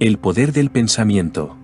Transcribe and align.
El 0.00 0.18
poder 0.18 0.52
del 0.52 0.70
pensamiento. 0.70 1.56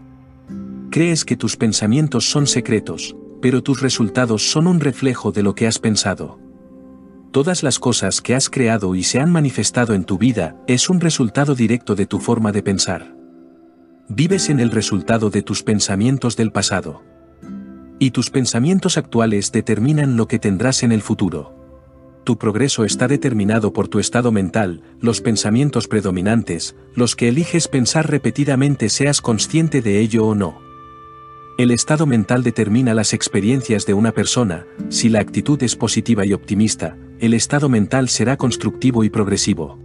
Crees 0.91 1.25
que 1.25 1.37
tus 1.37 1.57
pensamientos 1.57 2.29
son 2.29 2.49
secretos, 2.49 3.15
pero 3.41 3.63
tus 3.63 3.81
resultados 3.81 4.51
son 4.51 4.67
un 4.67 4.81
reflejo 4.81 5.31
de 5.31 5.45
lo 5.45 5.55
que 5.55 5.69
has 5.69 5.79
pensado. 5.79 6.41
Todas 7.31 7.63
las 7.63 7.79
cosas 7.79 8.21
que 8.21 8.35
has 8.35 8.51
creado 8.51 8.97
y 8.97 9.05
se 9.05 9.21
han 9.21 9.31
manifestado 9.31 9.95
en 9.95 10.03
tu 10.03 10.19
vida 10.19 10.57
es 10.67 10.91
un 10.91 11.01
resultado 11.01 11.55
directo 11.55 11.95
de 11.95 12.07
tu 12.07 12.19
forma 12.19 12.51
de 12.51 12.65
pensar. 12.65 13.15
Vives 14.09 14.49
en 14.49 14.59
el 14.59 14.73
resultado 14.73 15.31
de 15.31 15.43
tus 15.43 15.63
pensamientos 15.63 16.37
del 16.37 16.51
pasado. 16.51 17.05
Y 18.01 18.11
tus 18.11 18.31
pensamientos 18.31 18.99
actuales 18.99 19.53
determinan 19.53 20.17
lo 20.17 20.27
que 20.27 20.41
tendrás 20.41 20.83
en 20.83 20.91
el 20.91 21.03
futuro. 21.03 21.64
Tu 22.25 22.39
progreso 22.39 22.85
está 22.85 23.07
determinado 23.07 23.75
por 23.75 23.89
tu 23.89 23.99
estado 23.99 24.33
mental, 24.33 24.81
los 24.99 25.21
pensamientos 25.21 25.89
predominantes, 25.89 26.75
los 26.95 27.17
que 27.17 27.29
eliges 27.29 27.69
pensar 27.69 28.11
repetidamente 28.11 28.89
seas 28.89 29.21
consciente 29.21 29.83
de 29.83 30.01
ello 30.01 30.27
o 30.27 30.35
no. 30.35 30.59
El 31.59 31.71
estado 31.71 32.07
mental 32.07 32.43
determina 32.43 32.95
las 32.95 33.13
experiencias 33.13 33.85
de 33.85 33.93
una 33.93 34.13
persona, 34.13 34.67
si 34.89 35.11
la 35.11 35.21
actitud 35.21 35.63
es 35.63 35.77
positiva 35.77 36.25
y 36.25 36.33
optimista, 36.33 36.97
el 37.21 37.35
estado 37.35 37.69
mental 37.69 38.09
será 38.09 38.39
constructivo 38.39 39.05
y 39.05 39.11
progresivo. 39.11 39.79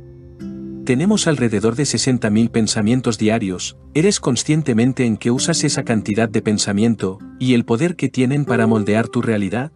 Tenemos 0.85 1.27
alrededor 1.27 1.75
de 1.75 1.83
60.000 1.83 2.49
pensamientos 2.49 3.17
diarios, 3.17 3.77
¿eres 3.93 4.21
conscientemente 4.21 5.05
en 5.05 5.17
que 5.17 5.29
usas 5.29 5.65
esa 5.65 5.83
cantidad 5.83 6.29
de 6.29 6.41
pensamiento, 6.41 7.19
y 7.37 7.53
el 7.53 7.65
poder 7.65 7.97
que 7.97 8.07
tienen 8.07 8.45
para 8.45 8.65
moldear 8.65 9.09
tu 9.09 9.21
realidad? 9.21 9.73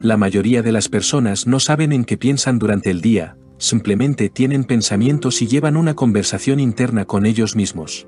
La 0.00 0.16
mayoría 0.16 0.62
de 0.62 0.70
las 0.70 0.88
personas 0.88 1.48
no 1.48 1.58
saben 1.58 1.92
en 1.92 2.04
qué 2.04 2.16
piensan 2.16 2.60
durante 2.60 2.88
el 2.88 3.00
día, 3.00 3.36
simplemente 3.58 4.28
tienen 4.28 4.62
pensamientos 4.62 5.42
y 5.42 5.48
llevan 5.48 5.76
una 5.76 5.94
conversación 5.94 6.60
interna 6.60 7.04
con 7.04 7.26
ellos 7.26 7.56
mismos. 7.56 8.06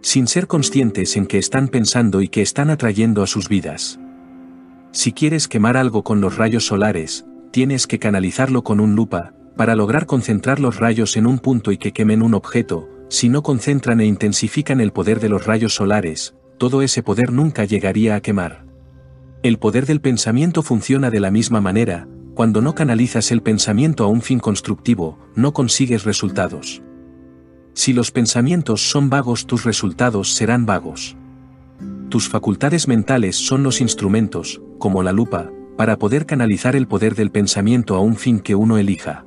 Sin 0.00 0.28
ser 0.28 0.46
conscientes 0.46 1.16
en 1.16 1.26
qué 1.26 1.38
están 1.38 1.66
pensando 1.66 2.22
y 2.22 2.28
qué 2.28 2.40
están 2.40 2.70
atrayendo 2.70 3.24
a 3.24 3.26
sus 3.26 3.48
vidas. 3.48 3.98
Si 4.92 5.12
quieres 5.12 5.48
quemar 5.48 5.76
algo 5.76 6.04
con 6.04 6.20
los 6.20 6.36
rayos 6.36 6.66
solares, 6.66 7.24
tienes 7.50 7.88
que 7.88 7.98
canalizarlo 7.98 8.62
con 8.62 8.78
un 8.78 8.94
lupa, 8.94 9.34
para 9.56 9.74
lograr 9.74 10.06
concentrar 10.06 10.60
los 10.60 10.78
rayos 10.78 11.16
en 11.16 11.26
un 11.26 11.40
punto 11.40 11.72
y 11.72 11.78
que 11.78 11.92
quemen 11.92 12.22
un 12.22 12.34
objeto, 12.34 12.88
si 13.08 13.28
no 13.28 13.42
concentran 13.42 14.00
e 14.00 14.06
intensifican 14.06 14.80
el 14.80 14.92
poder 14.92 15.18
de 15.18 15.28
los 15.28 15.46
rayos 15.46 15.74
solares, 15.74 16.36
todo 16.58 16.80
ese 16.80 17.02
poder 17.02 17.32
nunca 17.32 17.64
llegaría 17.64 18.14
a 18.14 18.20
quemar. 18.20 18.71
El 19.42 19.58
poder 19.58 19.86
del 19.86 20.00
pensamiento 20.00 20.62
funciona 20.62 21.10
de 21.10 21.20
la 21.20 21.30
misma 21.30 21.60
manera, 21.60 22.06
cuando 22.34 22.62
no 22.62 22.74
canalizas 22.74 23.32
el 23.32 23.42
pensamiento 23.42 24.04
a 24.04 24.06
un 24.06 24.22
fin 24.22 24.38
constructivo, 24.38 25.18
no 25.34 25.52
consigues 25.52 26.04
resultados. 26.04 26.82
Si 27.74 27.92
los 27.92 28.10
pensamientos 28.10 28.88
son 28.88 29.10
vagos 29.10 29.46
tus 29.46 29.64
resultados 29.64 30.34
serán 30.34 30.66
vagos. 30.66 31.16
Tus 32.08 32.28
facultades 32.28 32.86
mentales 32.86 33.36
son 33.36 33.62
los 33.62 33.80
instrumentos, 33.80 34.62
como 34.78 35.02
la 35.02 35.12
lupa, 35.12 35.50
para 35.76 35.98
poder 35.98 36.26
canalizar 36.26 36.76
el 36.76 36.86
poder 36.86 37.14
del 37.14 37.30
pensamiento 37.30 37.96
a 37.96 38.00
un 38.00 38.16
fin 38.16 38.38
que 38.40 38.54
uno 38.54 38.78
elija 38.78 39.24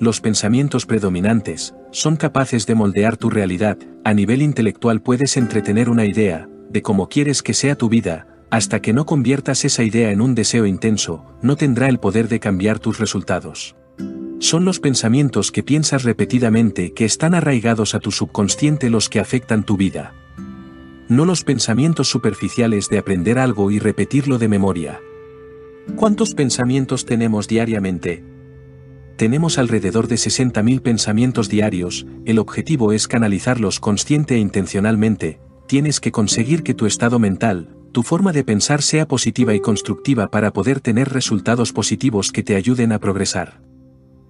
los 0.00 0.22
pensamientos 0.22 0.86
predominantes, 0.86 1.74
son 1.90 2.16
capaces 2.16 2.66
de 2.66 2.74
moldear 2.74 3.18
tu 3.18 3.28
realidad, 3.28 3.76
a 4.02 4.14
nivel 4.14 4.40
intelectual 4.40 5.02
puedes 5.02 5.36
entretener 5.36 5.90
una 5.90 6.06
idea, 6.06 6.48
de 6.70 6.80
cómo 6.80 7.10
quieres 7.10 7.42
que 7.42 7.52
sea 7.52 7.76
tu 7.76 7.90
vida, 7.90 8.26
hasta 8.50 8.82
que 8.82 8.92
no 8.92 9.06
conviertas 9.06 9.64
esa 9.64 9.84
idea 9.84 10.10
en 10.10 10.20
un 10.20 10.34
deseo 10.34 10.66
intenso, 10.66 11.24
no 11.40 11.56
tendrá 11.56 11.88
el 11.88 11.98
poder 11.98 12.28
de 12.28 12.40
cambiar 12.40 12.78
tus 12.78 12.98
resultados. 12.98 13.76
Son 14.40 14.64
los 14.64 14.80
pensamientos 14.80 15.52
que 15.52 15.62
piensas 15.62 16.02
repetidamente 16.02 16.92
que 16.92 17.04
están 17.04 17.34
arraigados 17.34 17.94
a 17.94 18.00
tu 18.00 18.10
subconsciente 18.10 18.90
los 18.90 19.08
que 19.08 19.20
afectan 19.20 19.64
tu 19.64 19.76
vida. 19.76 20.14
No 21.08 21.24
los 21.24 21.44
pensamientos 21.44 22.08
superficiales 22.08 22.88
de 22.88 22.98
aprender 22.98 23.38
algo 23.38 23.70
y 23.70 23.78
repetirlo 23.78 24.38
de 24.38 24.48
memoria. 24.48 25.00
¿Cuántos 25.96 26.34
pensamientos 26.34 27.04
tenemos 27.04 27.48
diariamente? 27.48 28.24
Tenemos 29.16 29.58
alrededor 29.58 30.08
de 30.08 30.14
60.000 30.16 30.80
pensamientos 30.80 31.48
diarios, 31.50 32.06
el 32.24 32.38
objetivo 32.38 32.92
es 32.92 33.06
canalizarlos 33.06 33.78
consciente 33.78 34.36
e 34.36 34.38
intencionalmente, 34.38 35.40
tienes 35.66 36.00
que 36.00 36.12
conseguir 36.12 36.62
que 36.62 36.72
tu 36.72 36.86
estado 36.86 37.18
mental, 37.18 37.76
tu 37.92 38.02
forma 38.02 38.32
de 38.32 38.44
pensar 38.44 38.82
sea 38.82 39.06
positiva 39.06 39.54
y 39.54 39.60
constructiva 39.60 40.30
para 40.30 40.52
poder 40.52 40.80
tener 40.80 41.08
resultados 41.08 41.72
positivos 41.72 42.32
que 42.32 42.42
te 42.42 42.56
ayuden 42.56 42.92
a 42.92 42.98
progresar. 42.98 43.60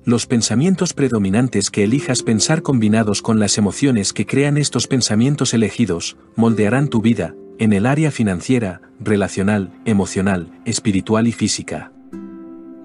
Los 0.04 0.26
pensamientos 0.26 0.94
predominantes 0.94 1.70
que 1.70 1.84
elijas 1.84 2.22
pensar 2.22 2.62
combinados 2.62 3.20
con 3.20 3.38
las 3.38 3.58
emociones 3.58 4.14
que 4.14 4.24
crean 4.24 4.56
estos 4.56 4.86
pensamientos 4.86 5.52
elegidos, 5.52 6.16
moldearán 6.36 6.88
tu 6.88 7.02
vida, 7.02 7.34
en 7.58 7.74
el 7.74 7.84
área 7.84 8.10
financiera, 8.10 8.80
relacional, 8.98 9.70
emocional, 9.84 10.50
espiritual 10.64 11.26
y 11.26 11.32
física. 11.32 11.92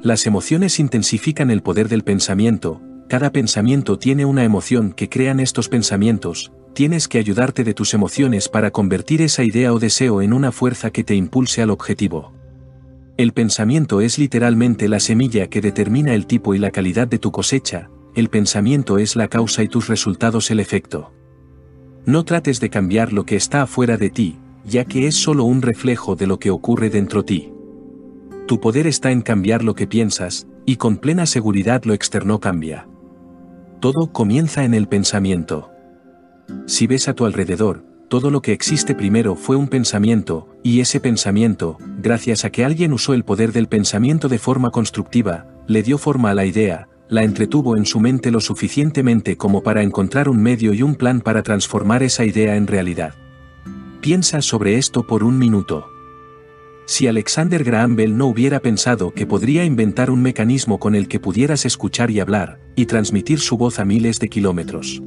Las 0.01 0.27
emociones 0.27 0.79
intensifican 0.79 1.51
el 1.51 1.63
poder 1.63 1.87
del 1.87 2.03
pensamiento, 2.03 2.81
cada 3.07 3.31
pensamiento 3.31 3.97
tiene 3.97 4.25
una 4.25 4.43
emoción 4.43 4.91
que 4.91 5.07
crean 5.07 5.39
estos 5.39 5.69
pensamientos, 5.69 6.51
tienes 6.75 7.07
que 7.07 7.17
ayudarte 7.17 7.63
de 7.63 7.73
tus 7.73 7.95
emociones 7.95 8.49
para 8.49 8.69
convertir 8.69 9.21
esa 9.23 9.43
idea 9.43 9.73
o 9.73 9.79
deseo 9.79 10.21
en 10.21 10.33
una 10.33 10.51
fuerza 10.51 10.91
que 10.91 11.03
te 11.03 11.15
impulse 11.15 11.63
al 11.63 11.71
objetivo. 11.71 12.33
El 13.17 13.31
pensamiento 13.31 14.01
es 14.01 14.19
literalmente 14.19 14.89
la 14.89 14.99
semilla 14.99 15.47
que 15.47 15.61
determina 15.61 16.13
el 16.13 16.27
tipo 16.27 16.53
y 16.53 16.59
la 16.59 16.71
calidad 16.71 17.07
de 17.07 17.17
tu 17.17 17.31
cosecha, 17.31 17.89
el 18.13 18.29
pensamiento 18.29 18.97
es 18.97 19.15
la 19.15 19.29
causa 19.29 19.63
y 19.63 19.69
tus 19.69 19.87
resultados 19.87 20.51
el 20.51 20.59
efecto. 20.59 21.13
No 22.05 22.25
trates 22.25 22.59
de 22.59 22.69
cambiar 22.69 23.13
lo 23.13 23.25
que 23.25 23.37
está 23.37 23.61
afuera 23.61 23.97
de 23.97 24.09
ti, 24.09 24.37
ya 24.65 24.83
que 24.83 25.07
es 25.07 25.15
solo 25.15 25.45
un 25.45 25.61
reflejo 25.61 26.15
de 26.15 26.27
lo 26.27 26.39
que 26.39 26.51
ocurre 26.51 26.89
dentro 26.89 27.23
ti. 27.23 27.53
Tu 28.47 28.59
poder 28.59 28.85
está 28.85 29.11
en 29.11 29.21
cambiar 29.21 29.63
lo 29.63 29.75
que 29.75 29.87
piensas, 29.87 30.45
y 30.65 30.75
con 30.75 30.97
plena 30.97 31.25
seguridad 31.25 31.83
lo 31.85 31.93
externo 31.93 32.41
cambia. 32.41 32.85
Todo 33.79 34.11
comienza 34.11 34.65
en 34.65 34.73
el 34.73 34.87
pensamiento. 34.87 35.71
Si 36.67 36.87
ves 36.87 37.07
a 37.07 37.13
tu 37.13 37.25
alrededor, 37.25 37.83
todo 38.07 38.29
lo 38.29 38.41
que 38.41 38.51
existe 38.51 38.93
primero 38.93 39.35
fue 39.35 39.55
un 39.55 39.67
pensamiento, 39.67 40.47
y 40.63 40.79
ese 40.79 40.99
pensamiento, 40.99 41.77
gracias 42.01 42.45
a 42.45 42.51
que 42.51 42.63
alguien 42.63 42.93
usó 42.93 43.13
el 43.13 43.23
poder 43.23 43.51
del 43.51 43.67
pensamiento 43.67 44.29
de 44.29 44.37
forma 44.37 44.69
constructiva, 44.71 45.47
le 45.67 45.81
dio 45.81 45.97
forma 45.97 46.29
a 46.29 46.35
la 46.35 46.45
idea, 46.45 46.87
la 47.09 47.23
entretuvo 47.23 47.77
en 47.77 47.85
su 47.85 47.99
mente 47.99 48.31
lo 48.31 48.41
suficientemente 48.41 49.37
como 49.37 49.63
para 49.63 49.83
encontrar 49.83 50.29
un 50.29 50.41
medio 50.41 50.73
y 50.73 50.81
un 50.81 50.95
plan 50.95 51.21
para 51.21 51.43
transformar 51.43 52.03
esa 52.03 52.25
idea 52.25 52.55
en 52.55 52.67
realidad. 52.67 53.13
Piensa 54.01 54.41
sobre 54.41 54.77
esto 54.77 55.07
por 55.07 55.23
un 55.23 55.37
minuto. 55.37 55.87
Si 56.85 57.07
Alexander 57.07 57.63
Graham 57.63 57.95
Bell 57.95 58.15
no 58.15 58.27
hubiera 58.27 58.59
pensado 58.59 59.11
que 59.11 59.25
podría 59.25 59.65
inventar 59.65 60.11
un 60.11 60.21
mecanismo 60.21 60.79
con 60.79 60.93
el 60.93 61.07
que 61.07 61.19
pudieras 61.19 61.65
escuchar 61.65 62.11
y 62.11 62.19
hablar, 62.19 62.59
y 62.75 62.85
transmitir 62.85 63.39
su 63.39 63.57
voz 63.57 63.79
a 63.79 63.85
miles 63.85 64.19
de 64.19 64.29
kilómetros. 64.29 65.01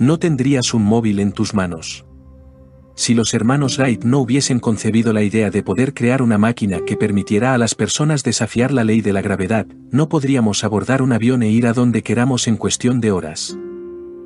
No 0.00 0.18
tendrías 0.18 0.72
un 0.72 0.82
móvil 0.82 1.20
en 1.20 1.30
tus 1.30 1.52
manos. 1.52 2.06
Si 2.94 3.12
los 3.12 3.34
hermanos 3.34 3.76
Wright 3.76 4.02
no 4.02 4.20
hubiesen 4.20 4.58
concebido 4.58 5.12
la 5.12 5.22
idea 5.22 5.50
de 5.50 5.62
poder 5.62 5.92
crear 5.92 6.22
una 6.22 6.38
máquina 6.38 6.78
que 6.86 6.96
permitiera 6.96 7.52
a 7.52 7.58
las 7.58 7.74
personas 7.74 8.22
desafiar 8.22 8.72
la 8.72 8.82
ley 8.82 9.02
de 9.02 9.12
la 9.12 9.20
gravedad, 9.20 9.66
no 9.90 10.08
podríamos 10.08 10.64
abordar 10.64 11.02
un 11.02 11.12
avión 11.12 11.42
e 11.42 11.50
ir 11.50 11.66
a 11.66 11.74
donde 11.74 12.02
queramos 12.02 12.48
en 12.48 12.56
cuestión 12.56 13.02
de 13.02 13.12
horas. 13.12 13.58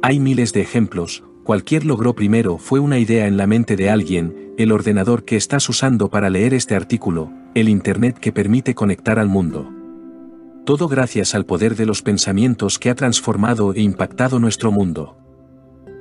Hay 0.01 0.21
miles 0.21 0.53
de 0.53 0.61
ejemplos, 0.61 1.25
cualquier 1.43 1.85
logro 1.85 2.15
primero 2.15 2.59
fue 2.59 2.79
una 2.79 3.01
idea 3.01 3.27
en 3.27 3.37
la 3.37 3.49
mente 3.49 3.75
de 3.75 3.91
alguien, 3.91 4.53
el 4.57 4.71
ordenador 4.71 5.25
que 5.25 5.35
estás 5.35 5.69
usando 5.69 6.09
para 6.09 6.31
leer 6.31 6.55
este 6.55 6.77
artículo, 6.77 7.33
el 7.57 7.69
Internet 7.69 8.21
que 8.21 8.31
permite 8.31 8.77
conectar 8.77 9.19
al 9.19 9.29
mundo. 9.29 9.73
Todo 10.65 10.87
gracias 10.87 11.35
al 11.35 11.47
poder 11.47 11.75
de 11.75 11.87
los 11.87 12.01
pensamientos 12.03 12.79
que 12.79 12.91
ha 12.91 12.95
transformado 12.95 13.75
e 13.75 13.81
impactado 13.81 14.39
nuestro 14.39 14.71
mundo. 14.71 15.24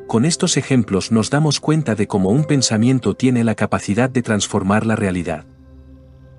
Con 0.08 0.25
estos 0.25 0.58
ejemplos 0.58 1.12
nos 1.12 1.29
damos 1.29 1.59
cuenta 1.59 1.96
de 1.96 2.08
cómo 2.08 2.29
un 2.29 2.44
pensamiento 2.44 3.16
tiene 3.16 3.44
la 3.44 3.55
capacidad 3.55 4.09
de 4.09 4.22
transformar 4.22 4.85
la 4.85 4.96
realidad. 4.96 5.46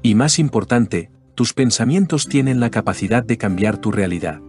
Y 0.03 0.15
más 0.15 0.39
importante, 0.39 1.11
tus 1.35 1.55
pensamientos 1.55 2.29
tienen 2.29 2.61
la 2.61 2.71
capacidad 2.71 3.25
de 3.25 3.39
cambiar 3.39 3.79
tu 3.79 3.91
realidad. 3.91 4.41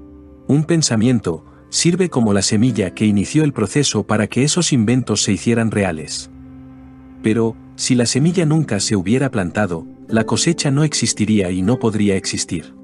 Un 0.48 0.66
pensamiento, 0.66 1.44
sirve 1.70 2.10
como 2.10 2.34
la 2.34 2.42
semilla 2.42 2.94
que 2.94 3.06
inició 3.06 3.44
el 3.44 3.54
proceso 3.54 4.06
para 4.06 4.28
que 4.28 4.44
esos 4.44 4.72
inventos 4.72 5.24
se 5.24 5.32
hicieran 5.32 5.72
reales. 5.72 6.30
Pero, 7.24 7.56
si 7.76 7.96
la 7.96 8.06
semilla 8.06 8.46
nunca 8.46 8.80
se 8.80 8.96
hubiera 8.96 9.32
plantado, 9.32 9.88
la 10.08 10.26
cosecha 10.26 10.70
no 10.70 10.84
existiría 10.84 11.50
y 11.50 11.64
no 11.64 11.80
podría 11.80 12.16
existir. 12.16 12.76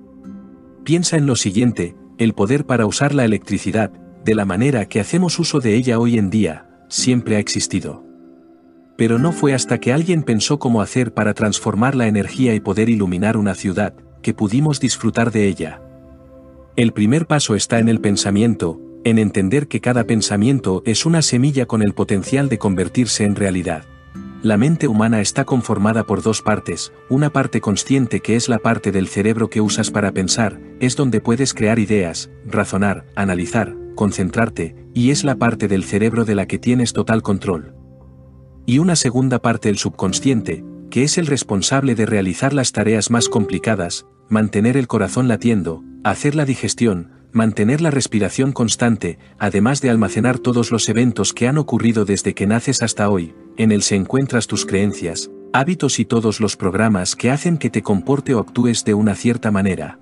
Piensa 0.83 1.17
en 1.17 1.27
lo 1.27 1.35
siguiente, 1.35 1.95
el 2.17 2.33
poder 2.33 2.65
para 2.65 2.87
usar 2.87 3.13
la 3.13 3.25
electricidad, 3.25 3.91
de 4.23 4.35
la 4.35 4.45
manera 4.45 4.85
que 4.85 4.99
hacemos 4.99 5.39
uso 5.39 5.59
de 5.59 5.75
ella 5.75 5.99
hoy 5.99 6.17
en 6.17 6.29
día, 6.29 6.69
siempre 6.89 7.35
ha 7.35 7.39
existido. 7.39 8.03
Pero 8.97 9.17
no 9.17 9.31
fue 9.31 9.53
hasta 9.53 9.79
que 9.79 9.93
alguien 9.93 10.23
pensó 10.23 10.59
cómo 10.59 10.81
hacer 10.81 11.13
para 11.13 11.33
transformar 11.33 11.95
la 11.95 12.07
energía 12.07 12.53
y 12.53 12.59
poder 12.59 12.89
iluminar 12.89 13.35
una 13.35 13.55
ciudad, 13.55 13.93
que 14.21 14.33
pudimos 14.33 14.79
disfrutar 14.79 15.31
de 15.31 15.47
ella. 15.47 15.81
El 16.75 16.93
primer 16.93 17.25
paso 17.25 17.55
está 17.55 17.79
en 17.79 17.89
el 17.89 17.99
pensamiento, 17.99 18.79
en 19.03 19.17
entender 19.17 19.67
que 19.67 19.81
cada 19.81 20.03
pensamiento 20.03 20.83
es 20.85 21.05
una 21.05 21.21
semilla 21.23 21.65
con 21.65 21.81
el 21.81 21.93
potencial 21.93 22.47
de 22.49 22.59
convertirse 22.59 23.23
en 23.23 23.35
realidad. 23.35 23.83
La 24.43 24.57
mente 24.57 24.87
humana 24.87 25.21
está 25.21 25.45
conformada 25.45 26.03
por 26.03 26.21
dos 26.21 26.41
partes, 26.41 26.93
una 27.09 27.31
parte 27.31 27.61
consciente 27.61 28.21
que 28.21 28.35
es 28.35 28.49
la 28.49 28.59
parte 28.59 28.91
del 28.91 29.07
cerebro 29.07 29.49
que 29.49 29.61
usas 29.61 29.91
para 29.91 30.11
pensar, 30.11 30.59
es 30.79 30.95
donde 30.95 31.21
puedes 31.21 31.53
crear 31.53 31.77
ideas, 31.77 32.31
razonar, 32.45 33.05
analizar, 33.15 33.75
concentrarte, 33.95 34.75
y 34.93 35.11
es 35.11 35.23
la 35.23 35.35
parte 35.35 35.67
del 35.67 35.83
cerebro 35.83 36.25
de 36.25 36.35
la 36.35 36.47
que 36.47 36.59
tienes 36.59 36.93
total 36.93 37.21
control. 37.21 37.75
Y 38.65 38.79
una 38.79 38.95
segunda 38.95 39.39
parte 39.39 39.69
el 39.69 39.77
subconsciente, 39.77 40.63
que 40.89 41.03
es 41.03 41.17
el 41.17 41.27
responsable 41.27 41.95
de 41.95 42.05
realizar 42.05 42.53
las 42.53 42.71
tareas 42.71 43.09
más 43.09 43.29
complicadas, 43.29 44.05
mantener 44.29 44.77
el 44.77 44.87
corazón 44.87 45.27
latiendo, 45.27 45.83
hacer 46.03 46.35
la 46.35 46.45
digestión, 46.45 47.11
mantener 47.31 47.81
la 47.81 47.91
respiración 47.91 48.51
constante, 48.51 49.17
además 49.39 49.81
de 49.81 49.89
almacenar 49.89 50.39
todos 50.39 50.71
los 50.71 50.89
eventos 50.89 51.33
que 51.33 51.47
han 51.47 51.57
ocurrido 51.57 52.05
desde 52.05 52.33
que 52.33 52.47
naces 52.47 52.83
hasta 52.83 53.09
hoy, 53.09 53.33
en 53.57 53.71
él 53.71 53.81
se 53.81 53.95
encuentras 53.95 54.47
tus 54.47 54.65
creencias, 54.65 55.31
hábitos 55.53 55.99
y 55.99 56.05
todos 56.05 56.39
los 56.39 56.57
programas 56.57 57.15
que 57.15 57.31
hacen 57.31 57.57
que 57.57 57.69
te 57.69 57.81
comporte 57.81 58.33
o 58.33 58.39
actúes 58.39 58.83
de 58.85 58.93
una 58.93 59.15
cierta 59.15 59.51
manera. 59.51 59.99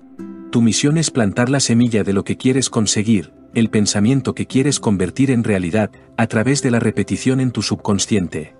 Tu 0.50 0.62
misión 0.62 0.98
es 0.98 1.10
plantar 1.10 1.48
la 1.48 1.60
semilla 1.60 2.02
de 2.02 2.12
lo 2.12 2.24
que 2.24 2.36
quieres 2.36 2.70
conseguir, 2.70 3.32
el 3.54 3.70
pensamiento 3.70 4.34
que 4.34 4.46
quieres 4.46 4.80
convertir 4.80 5.30
en 5.30 5.44
realidad, 5.44 5.90
a 6.16 6.26
través 6.26 6.62
de 6.62 6.70
la 6.70 6.80
repetición 6.80 7.40
en 7.40 7.50
tu 7.50 7.62
subconsciente. 7.62 8.54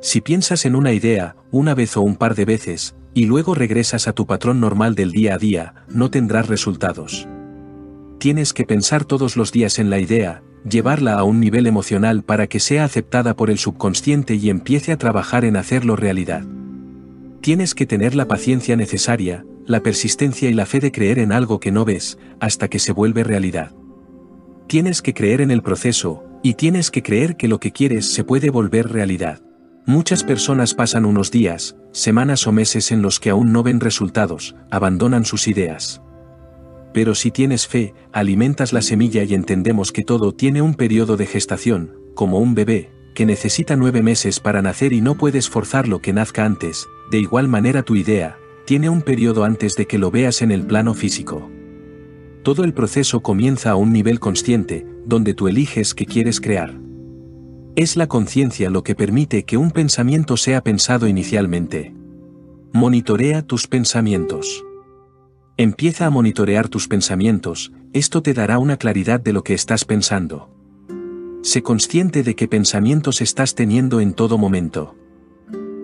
Si 0.00 0.20
piensas 0.20 0.66
en 0.66 0.76
una 0.76 0.92
idea, 0.92 1.36
una 1.50 1.74
vez 1.74 1.96
o 1.96 2.02
un 2.02 2.16
par 2.16 2.34
de 2.34 2.44
veces, 2.44 2.94
y 3.14 3.26
luego 3.26 3.54
regresas 3.54 4.08
a 4.08 4.12
tu 4.12 4.26
patrón 4.26 4.60
normal 4.60 4.94
del 4.94 5.12
día 5.12 5.34
a 5.34 5.38
día, 5.38 5.74
no 5.88 6.10
tendrás 6.10 6.48
resultados. 6.48 7.26
Tienes 8.18 8.52
que 8.52 8.64
pensar 8.64 9.04
todos 9.04 9.36
los 9.36 9.52
días 9.52 9.78
en 9.78 9.88
la 9.88 10.00
idea, 10.00 10.42
llevarla 10.68 11.14
a 11.14 11.24
un 11.24 11.40
nivel 11.40 11.66
emocional 11.66 12.22
para 12.22 12.46
que 12.46 12.60
sea 12.60 12.84
aceptada 12.84 13.36
por 13.36 13.50
el 13.50 13.58
subconsciente 13.58 14.34
y 14.34 14.50
empiece 14.50 14.92
a 14.92 14.98
trabajar 14.98 15.44
en 15.44 15.56
hacerlo 15.56 15.96
realidad. 15.96 16.44
Tienes 17.40 17.74
que 17.74 17.86
tener 17.86 18.14
la 18.14 18.26
paciencia 18.26 18.76
necesaria, 18.76 19.44
la 19.66 19.80
persistencia 19.80 20.48
y 20.50 20.54
la 20.54 20.66
fe 20.66 20.80
de 20.80 20.92
creer 20.92 21.18
en 21.18 21.32
algo 21.32 21.60
que 21.60 21.72
no 21.72 21.84
ves, 21.84 22.18
hasta 22.40 22.68
que 22.68 22.78
se 22.78 22.92
vuelve 22.92 23.24
realidad. 23.24 23.72
Tienes 24.66 25.02
que 25.02 25.14
creer 25.14 25.40
en 25.40 25.50
el 25.50 25.62
proceso, 25.62 26.24
y 26.42 26.54
tienes 26.54 26.90
que 26.90 27.02
creer 27.02 27.36
que 27.36 27.48
lo 27.48 27.60
que 27.60 27.72
quieres 27.72 28.12
se 28.12 28.24
puede 28.24 28.50
volver 28.50 28.90
realidad. 28.90 29.40
Muchas 29.86 30.24
personas 30.24 30.74
pasan 30.74 31.04
unos 31.04 31.30
días, 31.30 31.76
semanas 31.92 32.46
o 32.46 32.52
meses 32.52 32.90
en 32.90 33.02
los 33.02 33.20
que 33.20 33.30
aún 33.30 33.52
no 33.52 33.62
ven 33.62 33.80
resultados, 33.80 34.56
abandonan 34.70 35.26
sus 35.26 35.48
ideas. 35.48 36.00
Pero 36.94 37.14
si 37.14 37.30
tienes 37.30 37.66
fe, 37.66 37.92
alimentas 38.12 38.72
la 38.72 38.80
semilla 38.80 39.24
y 39.24 39.34
entendemos 39.34 39.92
que 39.92 40.02
todo 40.02 40.32
tiene 40.32 40.62
un 40.62 40.74
periodo 40.74 41.16
de 41.18 41.26
gestación, 41.26 41.98
como 42.14 42.38
un 42.38 42.54
bebé, 42.54 42.90
que 43.14 43.26
necesita 43.26 43.76
nueve 43.76 44.02
meses 44.02 44.40
para 44.40 44.62
nacer 44.62 44.92
y 44.92 45.02
no 45.02 45.16
puedes 45.16 45.50
forzarlo 45.50 46.00
que 46.00 46.12
nazca 46.14 46.44
antes, 46.44 46.86
de 47.10 47.18
igual 47.18 47.48
manera 47.48 47.82
tu 47.82 47.96
idea, 47.96 48.38
tiene 48.64 48.88
un 48.88 49.02
periodo 49.02 49.44
antes 49.44 49.76
de 49.76 49.86
que 49.86 49.98
lo 49.98 50.10
veas 50.10 50.40
en 50.40 50.50
el 50.50 50.66
plano 50.66 50.94
físico. 50.94 51.50
Todo 52.44 52.62
el 52.62 52.74
proceso 52.74 53.22
comienza 53.22 53.70
a 53.70 53.76
un 53.76 53.90
nivel 53.90 54.20
consciente, 54.20 54.86
donde 55.06 55.32
tú 55.32 55.48
eliges 55.48 55.94
qué 55.94 56.04
quieres 56.04 56.42
crear. 56.42 56.78
Es 57.74 57.96
la 57.96 58.06
conciencia 58.06 58.68
lo 58.68 58.84
que 58.84 58.94
permite 58.94 59.44
que 59.44 59.56
un 59.56 59.70
pensamiento 59.70 60.36
sea 60.36 60.62
pensado 60.62 61.08
inicialmente. 61.08 61.94
Monitorea 62.74 63.40
tus 63.40 63.66
pensamientos. 63.66 64.62
Empieza 65.56 66.04
a 66.04 66.10
monitorear 66.10 66.68
tus 66.68 66.86
pensamientos, 66.86 67.72
esto 67.94 68.20
te 68.20 68.34
dará 68.34 68.58
una 68.58 68.76
claridad 68.76 69.20
de 69.20 69.32
lo 69.32 69.42
que 69.42 69.54
estás 69.54 69.86
pensando. 69.86 70.50
Sé 71.42 71.62
consciente 71.62 72.22
de 72.22 72.36
qué 72.36 72.46
pensamientos 72.46 73.22
estás 73.22 73.54
teniendo 73.54 74.00
en 74.00 74.12
todo 74.12 74.36
momento. 74.36 74.94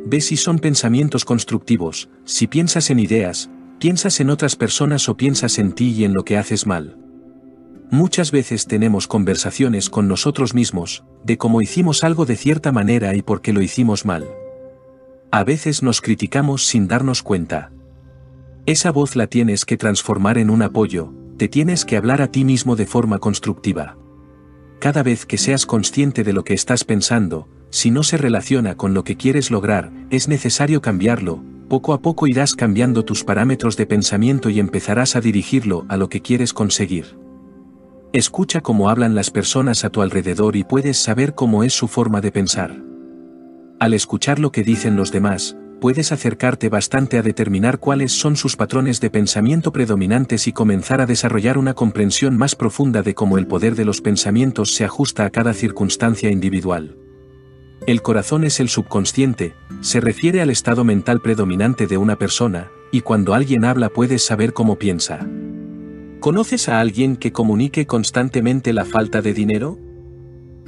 Ve 0.05 0.21
si 0.21 0.37
son 0.37 0.59
pensamientos 0.59 1.25
constructivos, 1.25 2.11
si 2.27 2.49
piensas 2.49 2.91
en 2.91 2.99
ideas, 2.99 3.49
piensas 3.81 4.21
en 4.21 4.29
otras 4.29 4.57
personas 4.57 5.09
o 5.09 5.17
piensas 5.17 5.59
en 5.59 5.73
ti 5.73 5.91
y 5.91 6.05
en 6.05 6.13
lo 6.13 6.23
que 6.23 6.37
haces 6.37 6.67
mal. 6.67 6.99
Muchas 7.91 8.31
veces 8.31 8.67
tenemos 8.67 9.09
conversaciones 9.09 9.89
con 9.89 10.07
nosotros 10.07 10.55
mismos, 10.55 11.03
de 11.25 11.39
cómo 11.39 11.63
hicimos 11.63 12.05
algo 12.05 12.27
de 12.27 12.37
cierta 12.37 12.73
manera 12.73 13.17
y 13.17 13.23
por 13.23 13.41
qué 13.41 13.55
lo 13.55 13.63
hicimos 13.63 14.05
mal. 14.05 14.29
A 15.33 15.45
veces 15.45 15.83
nos 15.83 16.03
criticamos 16.03 16.67
sin 16.67 16.89
darnos 16.89 17.23
cuenta. 17.23 17.73
Esa 18.67 18.93
voz 18.93 19.17
la 19.17 19.27
tienes 19.29 19.65
que 19.65 19.79
transformar 19.79 20.37
en 20.37 20.51
un 20.51 20.61
apoyo, 20.61 21.15
te 21.39 21.49
tienes 21.49 21.87
que 21.87 21.97
hablar 21.97 22.21
a 22.21 22.31
ti 22.31 22.45
mismo 22.45 22.77
de 22.77 22.85
forma 22.85 23.19
constructiva. 23.19 23.97
Cada 24.79 25.03
vez 25.03 25.25
que 25.25 25.39
seas 25.39 25.65
consciente 25.65 26.23
de 26.23 26.35
lo 26.35 26.45
que 26.45 26.53
estás 26.53 26.85
pensando, 26.85 27.49
si 27.71 27.91
no 27.91 28.03
se 28.03 28.19
relaciona 28.19 28.77
con 28.77 28.93
lo 28.93 29.05
que 29.05 29.17
quieres 29.17 29.51
lograr, 29.51 29.91
es 30.11 30.29
necesario 30.29 30.83
cambiarlo, 30.83 31.43
poco 31.71 31.95
a 31.95 32.03
poco 32.03 32.27
irás 32.27 32.57
cambiando 32.57 33.05
tus 33.05 33.23
parámetros 33.23 33.77
de 33.77 33.87
pensamiento 33.87 34.51
y 34.51 34.59
empezarás 34.59 35.15
a 35.15 35.21
dirigirlo 35.21 35.87
a 35.89 35.97
lo 35.97 36.09
que 36.09 36.21
quieres 36.21 36.53
conseguir. 36.53 37.17
Escucha 38.13 38.61
cómo 38.61 38.91
hablan 38.91 39.15
las 39.15 39.31
personas 39.31 39.85
a 39.85 39.91
tu 39.91 40.03
alrededor 40.03 40.57
y 40.57 40.65
puedes 40.65 40.99
saber 40.99 41.37
cómo 41.37 41.63
es 41.63 41.73
su 41.73 41.87
forma 41.87 42.21
de 42.21 42.33
pensar. 42.33 42.77
Al 43.79 43.95
escuchar 43.95 44.41
lo 44.41 44.51
que 44.51 44.65
dicen 44.65 44.97
los 44.97 45.13
demás, 45.13 45.57
puedes 45.81 46.11
acercarte 46.11 46.69
bastante 46.69 47.19
a 47.19 47.23
determinar 47.23 47.79
cuáles 47.79 48.11
son 48.11 48.35
sus 48.35 48.57
patrones 48.57 49.01
de 49.01 49.11
pensamiento 49.11 49.71
predominantes 49.71 50.49
y 50.49 50.53
comenzar 50.53 51.01
a 51.01 51.07
desarrollar 51.07 51.57
una 51.57 51.75
comprensión 51.75 52.37
más 52.37 52.57
profunda 52.57 53.03
de 53.05 53.15
cómo 53.15 53.39
el 53.39 53.47
poder 53.47 53.77
de 53.77 53.85
los 53.85 54.01
pensamientos 54.01 54.75
se 54.75 54.85
ajusta 54.85 55.25
a 55.25 55.31
cada 55.31 55.55
circunstancia 55.55 56.33
individual. 56.33 56.97
El 57.87 58.03
corazón 58.03 58.45
es 58.45 58.61
el 58.61 58.69
subconsciente, 58.69 59.55
se 59.81 60.01
refiere 60.01 60.43
al 60.43 60.51
estado 60.51 60.85
mental 60.85 61.21
predominante 61.21 61.87
de 61.87 61.97
una 61.97 62.17
persona, 62.17 62.71
y 62.93 63.01
cuando 63.01 63.33
alguien 63.33 63.65
habla 63.65 63.89
puedes 63.89 64.23
saber 64.25 64.53
cómo 64.53 64.77
piensa. 64.77 65.27
¿Conoces 66.21 66.69
a 66.69 66.81
alguien 66.81 67.17
que 67.17 67.33
comunique 67.33 67.87
constantemente 67.87 68.75
la 68.75 68.85
falta 68.85 69.23
de 69.23 69.33
dinero? 69.33 69.79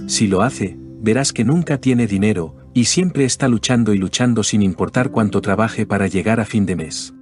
Si 0.06 0.26
lo 0.26 0.40
hace, 0.40 0.78
verás 1.00 1.34
que 1.34 1.44
nunca 1.44 1.78
tiene 1.78 2.06
dinero, 2.06 2.56
y 2.72 2.84
siempre 2.84 3.24
está 3.24 3.48
luchando 3.48 3.92
y 3.92 3.98
luchando 3.98 4.42
sin 4.42 4.62
importar 4.62 5.10
cuánto 5.10 5.42
trabaje 5.42 5.84
para 5.84 6.06
llegar 6.06 6.40
a 6.40 6.46
fin 6.46 6.64
de 6.64 6.76
mes. 6.76 7.12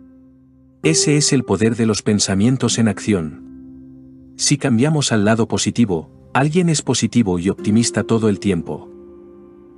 Ese 0.85 1.17
es 1.17 1.33
el 1.33 1.45
poder 1.45 1.75
de 1.75 1.87
los 1.87 2.03
pensamientos 2.03 2.79
en 2.79 2.87
acción. 2.87 4.35
Si 4.37 4.57
cambiamos 4.57 5.11
al 5.11 5.25
lado 5.25 5.49
positivo, 5.49 6.31
alguien 6.33 6.69
es 6.69 6.83
positivo 6.83 7.39
y 7.39 7.51
optimista 7.51 8.05
todo 8.05 8.29
el 8.29 8.39
tiempo. 8.39 8.90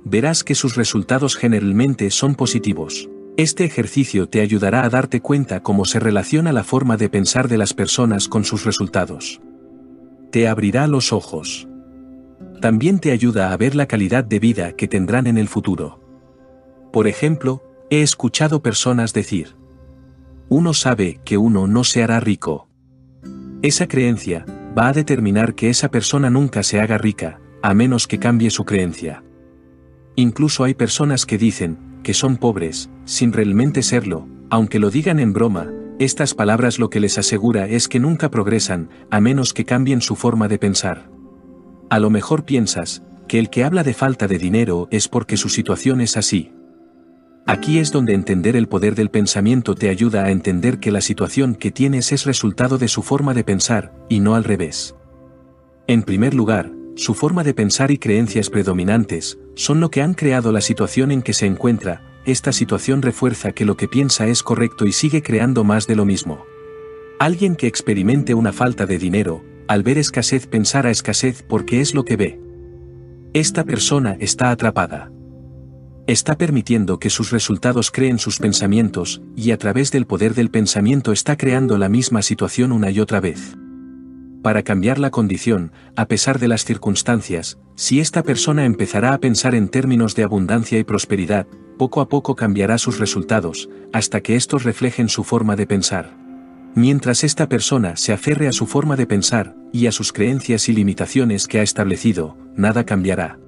Verás 0.05 0.43
que 0.43 0.55
sus 0.55 0.75
resultados 0.75 1.35
generalmente 1.35 2.11
son 2.11 2.35
positivos. 2.35 3.09
Este 3.37 3.65
ejercicio 3.65 4.27
te 4.29 4.41
ayudará 4.41 4.83
a 4.83 4.89
darte 4.89 5.21
cuenta 5.21 5.61
cómo 5.61 5.85
se 5.85 5.99
relaciona 5.99 6.53
la 6.53 6.63
forma 6.63 6.97
de 6.97 7.09
pensar 7.09 7.47
de 7.47 7.57
las 7.57 7.73
personas 7.73 8.27
con 8.27 8.43
sus 8.43 8.65
resultados. 8.65 9.41
Te 10.31 10.47
abrirá 10.47 10.87
los 10.87 11.13
ojos 11.13 11.67
también 12.63 12.99
te 12.99 13.11
ayuda 13.11 13.51
a 13.51 13.57
ver 13.57 13.75
la 13.75 13.87
calidad 13.87 14.23
de 14.23 14.39
vida 14.39 14.71
que 14.71 14.87
tendrán 14.87 15.27
en 15.27 15.37
el 15.37 15.49
futuro. 15.49 15.99
Por 16.93 17.07
ejemplo, 17.07 17.61
he 17.89 18.01
escuchado 18.01 18.63
personas 18.63 19.11
decir, 19.11 19.57
uno 20.47 20.73
sabe 20.73 21.19
que 21.25 21.37
uno 21.37 21.67
no 21.67 21.83
se 21.83 22.03
hará 22.03 22.21
rico. 22.21 22.69
Esa 23.63 23.89
creencia 23.89 24.45
va 24.77 24.87
a 24.87 24.93
determinar 24.93 25.55
que 25.55 25.69
esa 25.69 25.91
persona 25.91 26.29
nunca 26.29 26.63
se 26.63 26.79
haga 26.79 26.97
rica, 26.97 27.41
a 27.61 27.73
menos 27.73 28.07
que 28.07 28.17
cambie 28.17 28.49
su 28.49 28.63
creencia. 28.63 29.25
Incluso 30.15 30.63
hay 30.63 30.73
personas 30.73 31.25
que 31.25 31.37
dicen 31.37 31.77
que 32.03 32.13
son 32.13 32.37
pobres, 32.37 32.89
sin 33.05 33.33
realmente 33.33 33.81
serlo, 33.81 34.27
aunque 34.49 34.79
lo 34.79 34.89
digan 34.89 35.19
en 35.19 35.33
broma, 35.33 35.71
estas 35.99 36.33
palabras 36.33 36.79
lo 36.79 36.89
que 36.89 36.99
les 36.99 37.17
asegura 37.17 37.67
es 37.67 37.87
que 37.87 37.99
nunca 37.99 38.29
progresan, 38.29 38.89
a 39.09 39.21
menos 39.21 39.53
que 39.53 39.65
cambien 39.65 40.01
su 40.01 40.15
forma 40.15 40.47
de 40.47 40.59
pensar. 40.59 41.09
A 41.89 41.99
lo 41.99 42.09
mejor 42.09 42.43
piensas, 42.43 43.03
que 43.27 43.39
el 43.39 43.49
que 43.49 43.63
habla 43.63 43.83
de 43.83 43.93
falta 43.93 44.27
de 44.27 44.37
dinero 44.37 44.87
es 44.91 45.07
porque 45.07 45.37
su 45.37 45.49
situación 45.49 46.01
es 46.01 46.17
así. 46.17 46.51
Aquí 47.45 47.79
es 47.79 47.91
donde 47.91 48.13
entender 48.13 48.55
el 48.55 48.67
poder 48.67 48.95
del 48.95 49.09
pensamiento 49.09 49.75
te 49.75 49.89
ayuda 49.89 50.23
a 50.23 50.31
entender 50.31 50.79
que 50.79 50.91
la 50.91 51.01
situación 51.01 51.55
que 51.55 51.71
tienes 51.71 52.11
es 52.11 52.25
resultado 52.25 52.77
de 52.77 52.87
su 52.87 53.01
forma 53.01 53.33
de 53.33 53.43
pensar, 53.43 53.93
y 54.09 54.19
no 54.19 54.35
al 54.35 54.43
revés. 54.43 54.95
En 55.87 56.03
primer 56.03 56.33
lugar, 56.33 56.71
su 56.95 57.13
forma 57.13 57.43
de 57.43 57.53
pensar 57.53 57.91
y 57.91 57.97
creencias 57.97 58.49
predominantes, 58.49 59.39
son 59.55 59.79
lo 59.79 59.89
que 59.89 60.01
han 60.01 60.13
creado 60.13 60.51
la 60.51 60.61
situación 60.61 61.11
en 61.11 61.21
que 61.21 61.33
se 61.33 61.45
encuentra, 61.45 62.01
esta 62.25 62.51
situación 62.53 63.01
refuerza 63.01 63.51
que 63.51 63.65
lo 63.65 63.75
que 63.75 63.87
piensa 63.87 64.27
es 64.27 64.43
correcto 64.43 64.85
y 64.85 64.93
sigue 64.93 65.21
creando 65.21 65.63
más 65.63 65.87
de 65.87 65.95
lo 65.95 66.05
mismo. 66.05 66.45
Alguien 67.19 67.55
que 67.55 67.67
experimente 67.67 68.33
una 68.33 68.53
falta 68.53 68.85
de 68.85 68.97
dinero, 68.97 69.43
al 69.67 69.83
ver 69.83 69.97
escasez 69.97 70.47
pensará 70.47 70.91
escasez 70.91 71.43
porque 71.47 71.81
es 71.81 71.93
lo 71.93 72.05
que 72.05 72.15
ve. 72.15 72.39
Esta 73.33 73.63
persona 73.63 74.15
está 74.19 74.51
atrapada. 74.51 75.11
Está 76.05 76.37
permitiendo 76.37 76.99
que 76.99 77.09
sus 77.09 77.31
resultados 77.31 77.89
creen 77.89 78.19
sus 78.19 78.39
pensamientos, 78.39 79.21
y 79.35 79.51
a 79.51 79.57
través 79.57 79.91
del 79.91 80.05
poder 80.05 80.33
del 80.33 80.49
pensamiento 80.49 81.11
está 81.11 81.37
creando 81.37 81.77
la 81.77 81.89
misma 81.89 82.21
situación 82.21 82.71
una 82.71 82.91
y 82.91 82.99
otra 82.99 83.19
vez. 83.19 83.55
Para 84.43 84.61
cambiar 84.61 84.99
la 84.99 85.09
condición, 85.09 85.71
a 85.95 86.07
pesar 86.07 86.37
de 86.37 86.47
las 86.47 86.65
circunstancias, 86.65 87.57
si 87.75 87.99
esta 87.99 88.21
persona 88.21 88.65
empezará 88.65 89.13
a 89.13 89.17
pensar 89.17 89.55
en 89.55 89.69
términos 89.69 90.13
de 90.13 90.21
abundancia 90.21 90.77
y 90.77 90.83
prosperidad, 90.83 91.47
poco 91.79 92.01
a 92.01 92.09
poco 92.09 92.35
cambiará 92.35 92.77
sus 92.77 92.99
resultados, 92.99 93.69
hasta 93.91 94.21
que 94.21 94.35
estos 94.35 94.63
reflejen 94.63 95.09
su 95.09 95.23
forma 95.23 95.55
de 95.55 95.65
pensar. 95.65 96.15
Mientras 96.75 97.23
esta 97.23 97.49
persona 97.49 97.95
se 97.95 98.13
aferre 98.13 98.47
a 98.47 98.51
su 98.51 98.67
forma 98.67 98.95
de 98.95 99.07
pensar, 99.07 99.55
y 99.71 99.87
a 99.87 99.91
sus 99.91 100.13
creencias 100.13 100.69
y 100.69 100.73
limitaciones 100.73 101.47
que 101.47 101.59
ha 101.59 101.63
establecido, 101.63 102.37
nada 102.55 102.83
cambiará. 102.83 103.39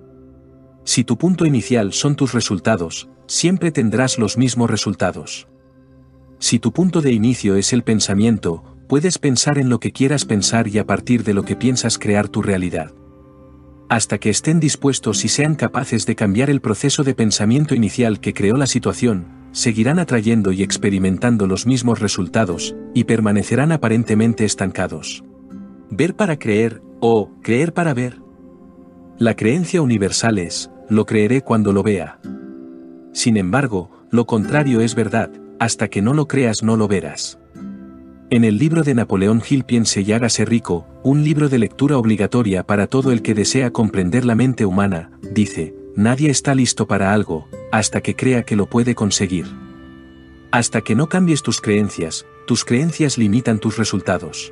Si 0.84 1.04
tu 1.04 1.18
punto 1.18 1.46
inicial 1.46 1.94
son 1.94 2.16
tus 2.16 2.34
resultados, 2.34 3.10
siempre 3.28 3.72
tendrás 3.72 4.18
los 4.18 4.38
mismos 4.38 4.70
resultados. 4.70 5.48
Si 6.40 6.60
tu 6.60 6.72
punto 6.72 7.02
de 7.02 7.12
inicio 7.12 7.56
es 7.56 7.74
el 7.74 7.84
pensamiento, 7.84 8.75
puedes 8.88 9.18
pensar 9.18 9.58
en 9.58 9.70
lo 9.70 9.80
que 9.80 9.92
quieras 9.92 10.26
pensar 10.26 10.68
y 10.68 10.78
a 10.78 10.86
partir 10.86 11.24
de 11.24 11.34
lo 11.34 11.44
que 11.44 11.56
piensas 11.56 11.98
crear 11.98 12.30
tu 12.30 12.42
realidad. 12.42 12.94
Hasta 13.90 14.18
que 14.18 14.30
estén 14.30 14.60
dispuestos 14.60 15.26
y 15.26 15.28
sean 15.28 15.56
capaces 15.56 16.06
de 16.06 16.16
cambiar 16.16 16.50
el 16.50 16.62
proceso 16.62 17.04
de 17.04 17.14
pensamiento 17.14 17.76
inicial 17.76 18.20
que 18.20 18.34
creó 18.34 18.56
la 18.56 18.68
situación, 18.68 19.28
seguirán 19.52 20.00
atrayendo 20.00 20.52
y 20.52 20.64
experimentando 20.64 21.48
los 21.48 21.66
mismos 21.66 22.00
resultados, 22.00 22.76
y 22.94 23.04
permanecerán 23.04 23.72
aparentemente 23.72 24.44
estancados. 24.44 25.24
Ver 25.90 26.16
para 26.16 26.38
creer, 26.38 26.82
o 27.00 27.32
creer 27.42 27.74
para 27.74 27.94
ver. 27.94 28.20
La 29.18 29.36
creencia 29.36 29.82
universal 29.82 30.40
es, 30.40 30.72
lo 30.90 31.06
creeré 31.06 31.42
cuando 31.42 31.72
lo 31.72 31.84
vea. 31.84 32.20
Sin 33.14 33.38
embargo, 33.38 33.92
lo 34.10 34.26
contrario 34.26 34.82
es 34.82 34.96
verdad, 34.96 35.32
hasta 35.60 35.88
que 35.88 36.02
no 36.02 36.14
lo 36.14 36.28
creas 36.28 36.64
no 36.64 36.76
lo 36.76 36.88
verás. 36.88 37.40
En 38.32 38.44
el 38.44 38.58
libro 38.58 38.82
de 38.82 38.96
Napoleón 38.96 39.44
Hill 39.48 39.66
Piense 39.66 40.02
y 40.02 40.12
hágase 40.12 40.46
rico, 40.46 40.88
un 41.04 41.24
libro 41.24 41.48
de 41.48 41.60
lectura 41.60 42.00
obligatoria 42.00 42.64
para 42.66 42.88
todo 42.88 43.12
el 43.12 43.22
que 43.22 43.36
desea 43.36 43.70
comprender 43.70 44.26
la 44.26 44.34
mente 44.34 44.66
humana, 44.66 45.12
dice, 45.32 45.76
nadie 45.96 46.32
está 46.32 46.56
listo 46.56 46.88
para 46.88 47.14
algo, 47.14 47.48
hasta 47.72 48.02
que 48.02 48.16
crea 48.16 48.42
que 48.42 48.56
lo 48.56 48.66
puede 48.66 48.96
conseguir. 48.96 49.46
Hasta 50.50 50.82
que 50.82 50.96
no 50.96 51.08
cambies 51.08 51.44
tus 51.44 51.62
creencias, 51.62 52.26
tus 52.48 52.66
creencias 52.66 53.20
limitan 53.20 53.60
tus 53.60 53.78
resultados. 53.78 54.52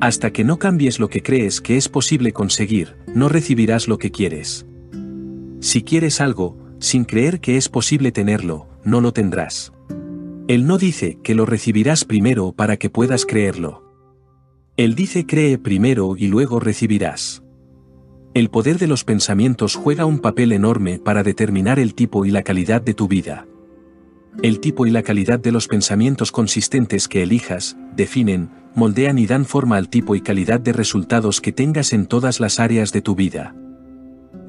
Hasta 0.00 0.32
que 0.32 0.44
no 0.44 0.58
cambies 0.58 0.98
lo 0.98 1.08
que 1.08 1.22
crees 1.22 1.60
que 1.60 1.76
es 1.76 1.90
posible 1.90 2.32
conseguir, 2.32 2.96
no 3.14 3.28
recibirás 3.28 3.88
lo 3.88 3.98
que 3.98 4.10
quieres. 4.10 4.64
Si 5.60 5.82
quieres 5.82 6.22
algo, 6.22 6.56
sin 6.78 7.04
creer 7.04 7.40
que 7.40 7.58
es 7.58 7.68
posible 7.68 8.10
tenerlo, 8.10 8.68
no 8.84 9.02
lo 9.02 9.12
tendrás. 9.12 9.70
Él 10.50 10.66
no 10.66 10.78
dice 10.78 11.16
que 11.22 11.36
lo 11.36 11.46
recibirás 11.46 12.04
primero 12.04 12.50
para 12.50 12.76
que 12.76 12.90
puedas 12.90 13.24
creerlo. 13.24 13.84
Él 14.76 14.96
dice 14.96 15.24
cree 15.24 15.58
primero 15.58 16.16
y 16.16 16.26
luego 16.26 16.58
recibirás. 16.58 17.44
El 18.34 18.50
poder 18.50 18.78
de 18.78 18.88
los 18.88 19.04
pensamientos 19.04 19.76
juega 19.76 20.06
un 20.06 20.18
papel 20.18 20.50
enorme 20.50 20.98
para 20.98 21.22
determinar 21.22 21.78
el 21.78 21.94
tipo 21.94 22.24
y 22.24 22.32
la 22.32 22.42
calidad 22.42 22.82
de 22.82 22.94
tu 22.94 23.06
vida. 23.06 23.46
El 24.42 24.58
tipo 24.58 24.86
y 24.86 24.90
la 24.90 25.04
calidad 25.04 25.38
de 25.38 25.52
los 25.52 25.68
pensamientos 25.68 26.32
consistentes 26.32 27.06
que 27.06 27.22
elijas, 27.22 27.76
definen, 27.94 28.50
moldean 28.74 29.20
y 29.20 29.26
dan 29.28 29.44
forma 29.44 29.76
al 29.76 29.88
tipo 29.88 30.16
y 30.16 30.20
calidad 30.20 30.58
de 30.58 30.72
resultados 30.72 31.40
que 31.40 31.52
tengas 31.52 31.92
en 31.92 32.06
todas 32.06 32.40
las 32.40 32.58
áreas 32.58 32.90
de 32.90 33.02
tu 33.02 33.14
vida. 33.14 33.54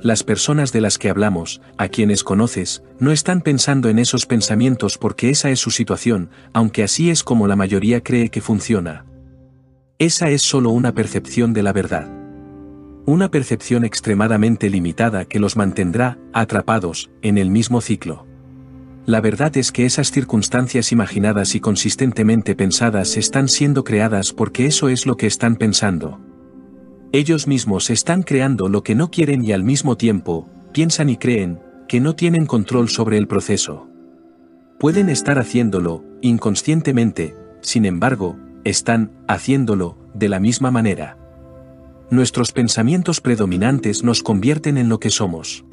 Las 0.04 0.24
personas 0.24 0.72
de 0.72 0.82
las 0.82 0.98
que 0.98 1.12
hablamos, 1.12 1.62
a 1.78 1.88
quienes 1.88 2.24
conoces, 2.24 2.82
no 3.00 3.12
están 3.12 3.42
pensando 3.42 3.88
en 3.88 4.00
esos 4.00 4.26
pensamientos 4.26 4.98
porque 4.98 5.30
esa 5.30 5.52
es 5.52 5.60
su 5.60 5.70
situación, 5.70 6.32
aunque 6.54 6.84
así 6.84 7.12
es 7.12 7.24
como 7.24 7.48
la 7.48 7.56
mayoría 7.56 8.02
cree 8.02 8.30
que 8.30 8.42
funciona. 8.42 9.06
Esa 10.00 10.32
es 10.32 10.42
solo 10.42 10.72
una 10.72 10.94
percepción 10.94 11.54
de 11.54 11.62
la 11.62 11.72
verdad. 11.72 12.10
Una 13.06 13.30
percepción 13.30 13.86
extremadamente 13.86 14.72
limitada 14.72 15.26
que 15.26 15.40
los 15.40 15.56
mantendrá, 15.56 16.18
atrapados, 16.34 17.12
en 17.22 17.38
el 17.38 17.52
mismo 17.52 17.80
ciclo. 17.80 18.26
La 19.06 19.22
verdad 19.22 19.56
es 19.58 19.72
que 19.72 19.86
esas 19.86 20.10
circunstancias 20.10 20.92
imaginadas 20.92 21.54
y 21.54 21.60
consistentemente 21.60 22.56
pensadas 22.56 23.18
están 23.18 23.48
siendo 23.48 23.84
creadas 23.84 24.34
porque 24.34 24.66
eso 24.66 24.90
es 24.90 25.06
lo 25.06 25.16
que 25.16 25.28
están 25.28 25.58
pensando. 25.58 26.20
Ellos 27.12 27.48
mismos 27.48 27.90
están 27.90 28.24
creando 28.24 28.70
lo 28.70 28.84
que 28.84 28.96
no 28.96 29.12
quieren 29.12 29.44
y 29.44 29.52
al 29.52 29.64
mismo 29.64 29.98
tiempo, 29.98 30.48
piensan 30.72 31.10
y 31.10 31.18
creen, 31.18 31.60
que 31.88 32.00
no 32.00 32.16
tienen 32.16 32.46
control 32.46 32.90
sobre 32.90 33.18
el 33.18 33.28
proceso. 33.28 33.88
Pueden 34.80 35.10
estar 35.10 35.38
haciéndolo, 35.38 36.04
inconscientemente, 36.22 37.36
sin 37.62 37.86
embargo, 37.86 38.38
están 38.64 39.12
haciéndolo, 39.28 39.98
de 40.14 40.30
la 40.30 40.40
misma 40.40 40.72
manera 40.72 41.18
nuestros 42.12 42.52
pensamientos 42.52 43.22
predominantes 43.22 44.04
nos 44.04 44.22
convierten 44.22 44.78
en 44.78 44.90
lo 44.90 45.00
que 45.00 45.10
somos. 45.10 45.64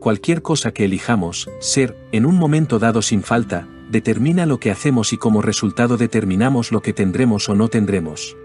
Cualquier 0.00 0.42
cosa 0.42 0.72
que 0.72 0.84
elijamos, 0.84 1.48
ser, 1.60 1.96
en 2.12 2.26
un 2.26 2.36
momento 2.36 2.78
dado 2.78 3.00
sin 3.00 3.22
falta, 3.22 3.66
determina 3.90 4.44
lo 4.44 4.60
que 4.60 4.70
hacemos 4.70 5.14
y 5.14 5.16
como 5.16 5.40
resultado 5.40 5.96
determinamos 5.96 6.72
lo 6.72 6.82
que 6.82 6.92
tendremos 6.92 7.48
o 7.48 7.54
no 7.54 7.68
tendremos. 7.68 8.36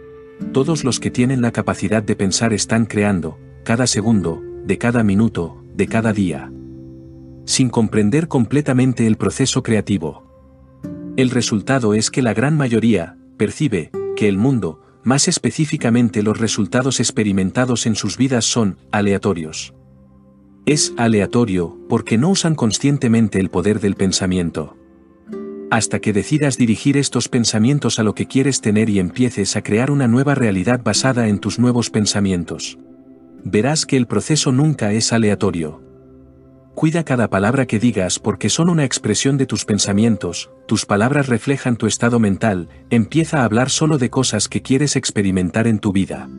Todos 0.53 0.83
los 0.83 1.00
que 1.00 1.12
tienen 1.12 1.41
la 1.41 1.51
capacidad 1.51 2.03
de 2.03 2.15
pensar 2.15 2.51
están 2.51 2.86
creando, 2.86 3.39
cada 3.63 3.88
segundo, 3.88 4.41
de 4.65 4.77
cada 4.77 5.03
minuto, 5.03 5.63
de 5.75 5.88
cada 5.88 6.12
día. 6.12 6.51
Sin 7.45 7.69
comprender 7.69 8.27
completamente 8.27 9.07
el 9.07 9.15
proceso 9.15 9.63
creativo. 9.63 10.27
El 11.15 11.29
resultado 11.29 11.93
es 11.93 12.12
que 12.12 12.21
la 12.21 12.33
gran 12.33 12.57
mayoría, 12.57 13.17
percibe, 13.38 13.91
que 14.15 14.27
el 14.27 14.38
mundo, 14.38 14.81
más 15.03 15.27
específicamente 15.27 16.21
los 16.21 16.38
resultados 16.38 17.00
experimentados 17.00 17.86
en 17.86 17.95
sus 17.95 18.17
vidas 18.17 18.45
son 18.45 18.77
aleatorios. 18.91 19.74
Es 20.65 20.93
aleatorio 20.98 21.77
porque 21.89 22.17
no 22.17 22.29
usan 22.29 22.55
conscientemente 22.55 23.39
el 23.39 23.50
poder 23.50 23.79
del 23.79 23.95
pensamiento. 23.95 24.77
Hasta 25.72 26.00
que 26.00 26.12
decidas 26.12 26.58
dirigir 26.58 26.98
estos 26.98 27.30
pensamientos 27.30 27.98
a 27.98 28.04
lo 28.04 28.13
que 28.13 28.28
quieres 28.28 28.60
tener 28.60 28.90
y 28.90 29.00
empieces 29.00 29.56
a 29.56 29.63
crear 29.63 29.90
una 29.90 30.06
nueva 30.06 30.36
realidad 30.36 30.82
basada 30.84 31.30
en 31.30 31.40
tus 31.40 31.60
nuevos 31.60 31.90
pensamientos. 31.90 32.78
Verás 33.46 33.86
que 33.86 33.96
el 33.96 34.06
proceso 34.06 34.51
nunca 34.51 34.92
es 34.92 35.13
aleatorio. 35.13 35.82
Cuida 36.75 37.06
cada 37.06 37.30
palabra 37.30 37.68
que 37.68 37.80
digas 37.80 38.20
porque 38.20 38.50
son 38.50 38.70
una 38.70 38.84
expresión 38.84 39.38
de 39.38 39.46
tus 39.46 39.63
pensamientos, 39.63 40.51
tus 40.68 40.86
palabras 40.86 41.28
reflejan 41.28 41.78
tu 41.78 41.88
estado 41.88 42.20
mental, 42.20 42.68
empieza 42.90 43.40
a 43.40 43.46
hablar 43.46 43.70
solo 43.70 43.98
de 43.98 44.10
cosas 44.10 44.50
que 44.50 44.62
quieres 44.62 44.98
experimentar 44.98 45.68
en 45.68 45.80
tu 45.80 45.94
vida. 45.94 46.30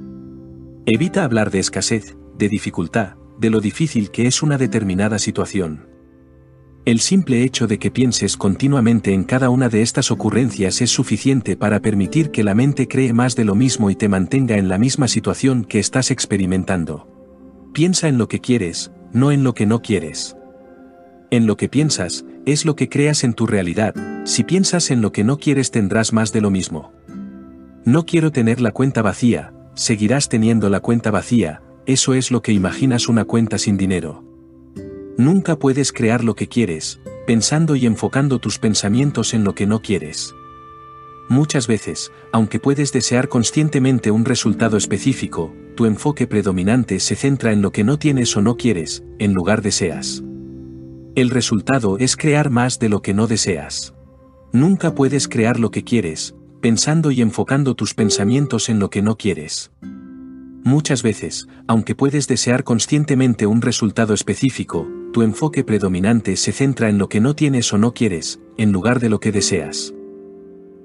Evita 0.85 1.25
hablar 1.25 1.51
de 1.51 1.61
escasez, 1.61 2.19
de 2.37 2.51
dificultad, 2.51 3.15
de 3.39 3.49
lo 3.49 3.61
difícil 3.61 4.11
que 4.11 4.27
es 4.27 4.43
una 4.43 4.59
determinada 4.59 5.19
situación. 5.19 5.92
El 6.85 6.99
simple 6.99 7.45
hecho 7.45 7.69
de 7.69 7.79
que 7.79 7.93
pienses 7.93 8.37
continuamente 8.37 9.15
en 9.15 9.23
cada 9.23 9.51
una 9.51 9.69
de 9.69 9.83
estas 9.83 10.11
ocurrencias 10.11 10.83
es 10.83 10.91
suficiente 10.91 11.57
para 11.57 11.79
permitir 11.79 12.33
que 12.33 12.43
la 12.43 12.57
mente 12.57 12.89
cree 12.89 13.13
más 13.13 13.37
de 13.37 13.45
lo 13.45 13.55
mismo 13.55 13.89
y 13.89 13.95
te 13.95 14.09
mantenga 14.09 14.57
en 14.57 14.69
la 14.69 14.79
misma 14.79 15.07
situación 15.07 15.65
que 15.65 15.79
estás 15.79 16.11
experimentando. 16.11 17.07
Piensa 17.73 18.09
en 18.09 18.19
lo 18.19 18.27
que 18.27 18.41
quieres, 18.41 18.91
no 19.13 19.31
en 19.31 19.45
lo 19.45 19.55
que 19.55 19.65
no 19.65 19.81
quieres. 19.81 20.37
En 21.31 21.47
lo 21.47 21.57
que 21.57 21.69
piensas, 21.69 22.25
es 22.47 22.65
lo 22.65 22.75
que 22.75 22.89
creas 22.89 23.23
en 23.23 23.35
tu 23.35 23.47
realidad, 23.47 23.95
si 24.25 24.43
piensas 24.43 24.91
en 24.91 25.03
lo 25.03 25.13
que 25.13 25.23
no 25.23 25.39
quieres 25.39 25.71
tendrás 25.71 26.13
más 26.13 26.33
de 26.33 26.41
lo 26.41 26.51
mismo. 26.51 26.93
No 27.85 28.07
quiero 28.07 28.33
tener 28.33 28.61
la 28.61 28.73
cuenta 28.73 29.03
vacía, 29.03 29.55
seguirás 29.75 30.29
teniendo 30.29 30.69
la 30.69 30.81
cuenta 30.81 31.13
vacía, 31.13 31.63
eso 31.87 32.15
es 32.15 32.33
lo 32.33 32.43
que 32.43 32.53
imaginas 32.53 33.09
una 33.09 33.25
cuenta 33.25 33.57
sin 33.59 33.77
dinero. 33.77 34.32
Nunca 35.19 35.59
puedes 35.59 35.93
crear 35.93 36.25
lo 36.25 36.35
que 36.35 36.49
quieres, 36.49 37.01
pensando 37.27 37.77
y 37.77 37.87
enfocando 37.87 38.39
tus 38.39 38.59
pensamientos 38.59 39.35
en 39.35 39.45
lo 39.45 39.55
que 39.55 39.67
no 39.67 39.83
quieres. 39.83 40.35
Muchas 41.29 41.67
veces, 41.67 42.13
aunque 42.33 42.59
puedes 42.59 42.93
desear 42.93 43.29
conscientemente 43.29 44.11
un 44.11 44.25
resultado 44.25 44.77
específico, 44.77 45.53
tu 45.77 45.87
enfoque 45.87 46.27
predominante 46.27 46.99
se 47.01 47.15
centra 47.15 47.53
en 47.53 47.63
lo 47.63 47.73
que 47.73 47.85
no 47.85 47.99
tienes 47.99 48.37
o 48.37 48.43
no 48.43 48.57
quieres, 48.57 49.05
en 49.19 49.33
lugar 49.33 49.63
deseas. 49.63 50.23
El 51.15 51.31
resultado 51.31 51.99
es 51.99 52.17
crear 52.17 52.51
más 52.51 52.79
de 52.79 52.89
lo 52.89 53.03
que 53.03 53.15
no 53.15 53.27
deseas. 53.27 53.95
Nunca 54.53 54.95
puedes 54.95 55.29
crear 55.29 55.61
lo 55.61 55.71
que 55.71 55.85
quieres, 55.85 56.35
pensando 56.61 57.11
y 57.11 57.21
enfocando 57.21 57.75
tus 57.75 57.95
pensamientos 57.95 58.69
en 58.69 58.79
lo 58.79 58.91
que 58.91 59.03
no 59.03 59.17
quieres. 59.17 59.71
Muchas 60.65 61.03
veces, 61.03 61.49
aunque 61.67 61.95
puedes 61.95 62.29
desear 62.29 62.65
conscientemente 62.65 63.47
un 63.47 63.63
resultado 63.63 64.15
específico, 64.15 64.87
tu 65.13 65.23
enfoque 65.23 65.63
predominante 65.63 66.37
se 66.37 66.53
centra 66.53 66.89
en 66.89 66.99
lo 66.99 67.09
que 67.09 67.21
no 67.21 67.35
tienes 67.35 67.73
o 67.73 67.79
no 67.79 67.93
quieres, 67.93 68.41
en 68.57 68.73
lugar 68.73 68.99
de 68.99 69.11
lo 69.11 69.21
que 69.21 69.31
deseas. 69.31 69.95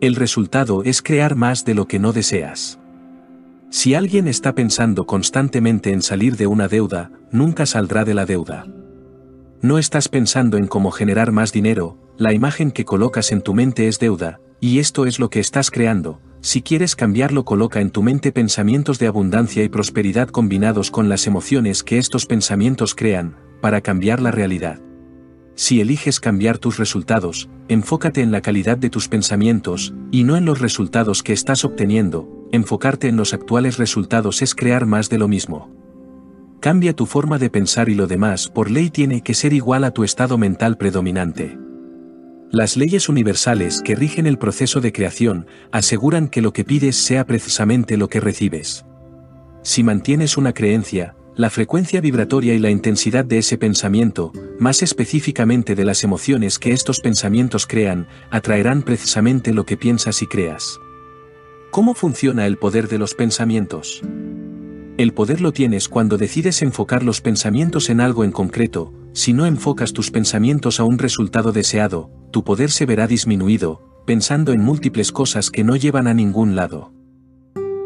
El 0.01 0.15
resultado 0.15 0.83
es 0.83 1.01
crear 1.01 1.35
más 1.35 1.65
de 1.65 1.73
lo 1.73 1.87
que 1.87 1.97
no 1.97 2.13
deseas. 2.13 2.79
Si 3.71 3.95
alguien 3.95 4.27
está 4.27 4.53
pensando 4.53 5.05
constantemente 5.07 5.91
en 5.91 6.01
salir 6.01 6.37
de 6.37 6.47
una 6.47 6.67
deuda, 6.67 7.11
nunca 7.31 7.65
saldrá 7.65 8.05
de 8.05 8.13
la 8.13 8.25
deuda. 8.25 8.67
No 9.61 9.79
estás 9.79 10.07
pensando 10.07 10.57
en 10.57 10.67
cómo 10.67 10.91
generar 10.91 11.31
más 11.31 11.51
dinero, 11.51 11.97
la 12.17 12.33
imagen 12.33 12.71
que 12.71 12.85
colocas 12.85 13.31
en 13.31 13.41
tu 13.41 13.53
mente 13.53 13.87
es 13.87 13.97
deuda, 13.97 14.39
y 14.59 14.79
esto 14.79 15.05
es 15.05 15.19
lo 15.19 15.29
que 15.29 15.39
estás 15.39 15.71
creando, 15.71 16.19
si 16.41 16.61
quieres 16.61 16.95
cambiarlo 16.95 17.43
coloca 17.43 17.81
en 17.81 17.89
tu 17.89 18.03
mente 18.03 18.31
pensamientos 18.31 18.99
de 18.99 19.07
abundancia 19.07 19.63
y 19.63 19.69
prosperidad 19.69 20.29
combinados 20.29 20.91
con 20.91 21.09
las 21.09 21.27
emociones 21.27 21.83
que 21.83 21.97
estos 21.97 22.25
pensamientos 22.25 22.93
crean, 22.93 23.35
para 23.61 23.81
cambiar 23.81 24.21
la 24.21 24.31
realidad. 24.31 24.79
Si 25.55 25.81
eliges 25.81 26.19
cambiar 26.19 26.59
tus 26.59 26.77
resultados, 26.77 27.49
enfócate 27.67 28.21
en 28.21 28.31
la 28.31 28.41
calidad 28.41 28.77
de 28.77 28.89
tus 28.89 29.07
pensamientos, 29.07 29.93
y 30.11 30.23
no 30.23 30.37
en 30.37 30.45
los 30.45 30.59
resultados 30.59 31.23
que 31.23 31.33
estás 31.33 31.65
obteniendo, 31.65 32.29
enfocarte 32.51 33.07
en 33.07 33.17
los 33.17 33.33
actuales 33.33 33.77
resultados 33.77 34.41
es 34.41 34.53
crear 34.53 34.85
más 34.85 35.09
de 35.09 35.17
lo 35.17 35.27
mismo. 35.27 35.71
Cambia 36.59 36.93
tu 36.93 37.05
forma 37.05 37.37
de 37.39 37.49
pensar 37.49 37.89
y 37.89 37.95
lo 37.95 38.07
demás 38.07 38.49
por 38.49 38.71
ley 38.71 38.89
tiene 38.89 39.21
que 39.21 39.33
ser 39.33 39.53
igual 39.53 39.83
a 39.83 39.91
tu 39.91 40.03
estado 40.03 40.37
mental 40.37 40.77
predominante. 40.77 41.57
Las 42.49 42.77
leyes 42.77 43.09
universales 43.09 43.81
que 43.83 43.95
rigen 43.95 44.25
el 44.25 44.37
proceso 44.37 44.79
de 44.79 44.93
creación 44.93 45.47
aseguran 45.71 46.29
que 46.29 46.41
lo 46.41 46.53
que 46.53 46.63
pides 46.63 46.95
sea 46.95 47.25
precisamente 47.25 47.97
lo 47.97 48.09
que 48.09 48.19
recibes. 48.19 48.85
Si 49.63 49.83
mantienes 49.83 50.37
una 50.37 50.53
creencia, 50.53 51.15
la 51.37 51.51
frecuencia 51.51 52.01
vibratoria 52.01 52.55
y 52.55 52.59
la 52.59 52.71
intensidad 52.71 53.23
de 53.23 53.37
ese 53.37 53.59
pensamiento, 53.59 54.31
más 54.57 54.81
específicamente 54.81 55.75
de 55.75 55.85
las 55.85 56.03
emociones 56.03 56.57
que 56.57 56.71
estos 56.71 56.99
pensamientos 56.99 57.67
crean, 57.67 58.07
atraerán 58.31 58.81
precisamente 58.81 59.53
lo 59.53 59.63
que 59.63 59.77
piensas 59.77 60.23
y 60.23 60.25
creas. 60.27 60.79
¿Cómo 61.69 61.93
funciona 61.93 62.47
el 62.47 62.57
poder 62.57 62.87
de 62.87 62.97
los 62.97 63.13
pensamientos? 63.13 64.01
El 64.97 65.13
poder 65.13 65.39
lo 65.41 65.53
tienes 65.53 65.89
cuando 65.89 66.17
decides 66.17 66.63
enfocar 66.63 67.03
los 67.03 67.21
pensamientos 67.21 67.91
en 67.91 68.01
algo 68.01 68.23
en 68.23 68.31
concreto, 68.31 68.91
si 69.13 69.31
no 69.33 69.45
enfocas 69.45 69.93
tus 69.93 70.09
pensamientos 70.09 70.79
a 70.79 70.85
un 70.85 70.97
resultado 70.97 71.51
deseado, 71.51 72.09
tu 72.31 72.43
poder 72.43 72.71
se 72.71 72.87
verá 72.87 73.05
disminuido, 73.05 74.01
pensando 74.07 74.53
en 74.53 74.63
múltiples 74.63 75.11
cosas 75.11 75.51
que 75.51 75.63
no 75.63 75.75
llevan 75.75 76.07
a 76.07 76.15
ningún 76.15 76.55
lado. 76.55 76.96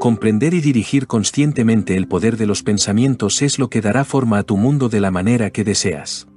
Comprender 0.02 0.56
y 0.56 0.62
dirigir 0.62 1.06
conscientemente 1.06 1.96
el 1.96 2.08
poder 2.08 2.36
de 2.36 2.48
los 2.48 2.64
pensamientos 2.64 3.44
es 3.44 3.60
lo 3.60 3.70
que 3.70 3.82
dará 3.82 4.04
forma 4.04 4.40
a 4.40 4.44
tu 4.44 4.58
mundo 4.58 4.90
de 4.90 5.00
la 5.00 5.12
manera 5.12 5.52
que 5.52 5.64
deseas. 5.64 6.28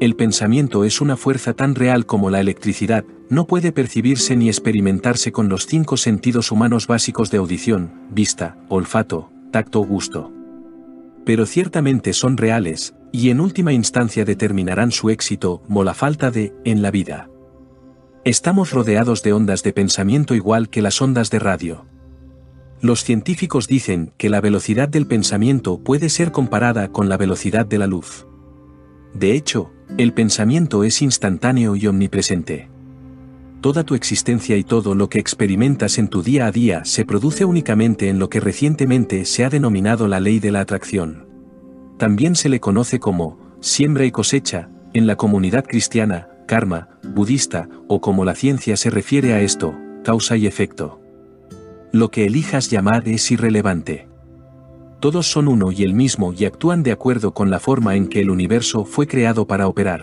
El 0.00 0.16
pensamiento 0.16 0.82
es 0.82 1.02
una 1.02 1.18
fuerza 1.18 1.52
tan 1.52 1.74
real 1.74 2.06
como 2.06 2.30
la 2.30 2.40
electricidad, 2.40 3.04
no 3.28 3.46
puede 3.46 3.70
percibirse 3.70 4.34
ni 4.34 4.48
experimentarse 4.48 5.30
con 5.30 5.50
los 5.50 5.66
cinco 5.66 5.98
sentidos 5.98 6.50
humanos 6.50 6.86
básicos 6.86 7.30
de 7.30 7.36
audición, 7.36 7.92
vista, 8.08 8.56
olfato, 8.70 9.30
tacto 9.50 9.80
o 9.80 9.84
gusto. 9.84 10.32
Pero 11.26 11.44
ciertamente 11.44 12.14
son 12.14 12.38
reales, 12.38 12.94
y 13.12 13.28
en 13.28 13.40
última 13.40 13.74
instancia 13.74 14.24
determinarán 14.24 14.90
su 14.90 15.10
éxito, 15.10 15.62
o 15.68 15.84
la 15.84 15.92
falta 15.92 16.30
de, 16.30 16.54
en 16.64 16.80
la 16.80 16.90
vida. 16.90 17.28
Estamos 18.24 18.70
rodeados 18.70 19.22
de 19.22 19.34
ondas 19.34 19.62
de 19.62 19.74
pensamiento 19.74 20.34
igual 20.34 20.70
que 20.70 20.80
las 20.80 21.02
ondas 21.02 21.28
de 21.28 21.40
radio. 21.40 21.91
Los 22.82 23.04
científicos 23.04 23.66
dicen 23.66 24.12
que 24.18 24.28
la 24.28 24.42
velocidad 24.42 24.90
del 24.90 25.06
pensamiento 25.06 25.78
puede 25.78 26.10
ser 26.10 26.32
comparada 26.32 26.92
con 26.92 27.08
la 27.08 27.16
velocidad 27.16 27.64
de 27.64 27.78
la 27.78 27.86
luz. 27.86 28.26
De 29.14 29.32
hecho, 29.32 29.70
el 29.96 30.12
pensamiento 30.12 30.84
es 30.84 31.00
instantáneo 31.00 31.76
y 31.76 31.86
omnipresente 31.86 32.72
toda 33.62 33.84
tu 33.84 33.94
existencia 33.94 34.56
y 34.56 34.64
todo 34.64 34.94
lo 34.94 35.08
que 35.08 35.20
experimentas 35.20 35.96
en 35.96 36.08
tu 36.08 36.22
día 36.22 36.46
a 36.46 36.50
día 36.50 36.84
se 36.84 37.06
produce 37.06 37.44
únicamente 37.44 38.08
en 38.08 38.18
lo 38.18 38.28
que 38.28 38.40
recientemente 38.40 39.24
se 39.24 39.44
ha 39.44 39.50
denominado 39.50 40.08
la 40.08 40.20
ley 40.20 40.40
de 40.40 40.50
la 40.50 40.60
atracción. 40.60 41.28
También 41.96 42.34
se 42.34 42.48
le 42.48 42.60
conoce 42.60 42.98
como 42.98 43.38
siembra 43.60 44.04
y 44.04 44.10
cosecha, 44.10 44.68
en 44.92 45.06
la 45.06 45.16
comunidad 45.16 45.64
cristiana, 45.64 46.28
karma, 46.46 46.98
budista, 47.14 47.68
o 47.88 48.00
como 48.00 48.24
la 48.24 48.34
ciencia 48.34 48.76
se 48.76 48.90
refiere 48.90 49.32
a 49.32 49.40
esto, 49.40 49.74
causa 50.02 50.36
y 50.36 50.46
efecto. 50.46 51.00
Lo 51.92 52.10
que 52.10 52.24
elijas 52.24 52.70
llamar 52.70 53.06
es 53.06 53.30
irrelevante. 53.30 54.08
Todos 54.98 55.30
son 55.30 55.46
uno 55.46 55.72
y 55.72 55.82
el 55.82 55.92
mismo 55.92 56.32
y 56.32 56.46
actúan 56.46 56.82
de 56.82 56.90
acuerdo 56.90 57.34
con 57.34 57.50
la 57.50 57.60
forma 57.60 57.96
en 57.96 58.08
que 58.08 58.20
el 58.20 58.30
universo 58.30 58.86
fue 58.86 59.06
creado 59.06 59.46
para 59.46 59.68
operar. 59.68 60.00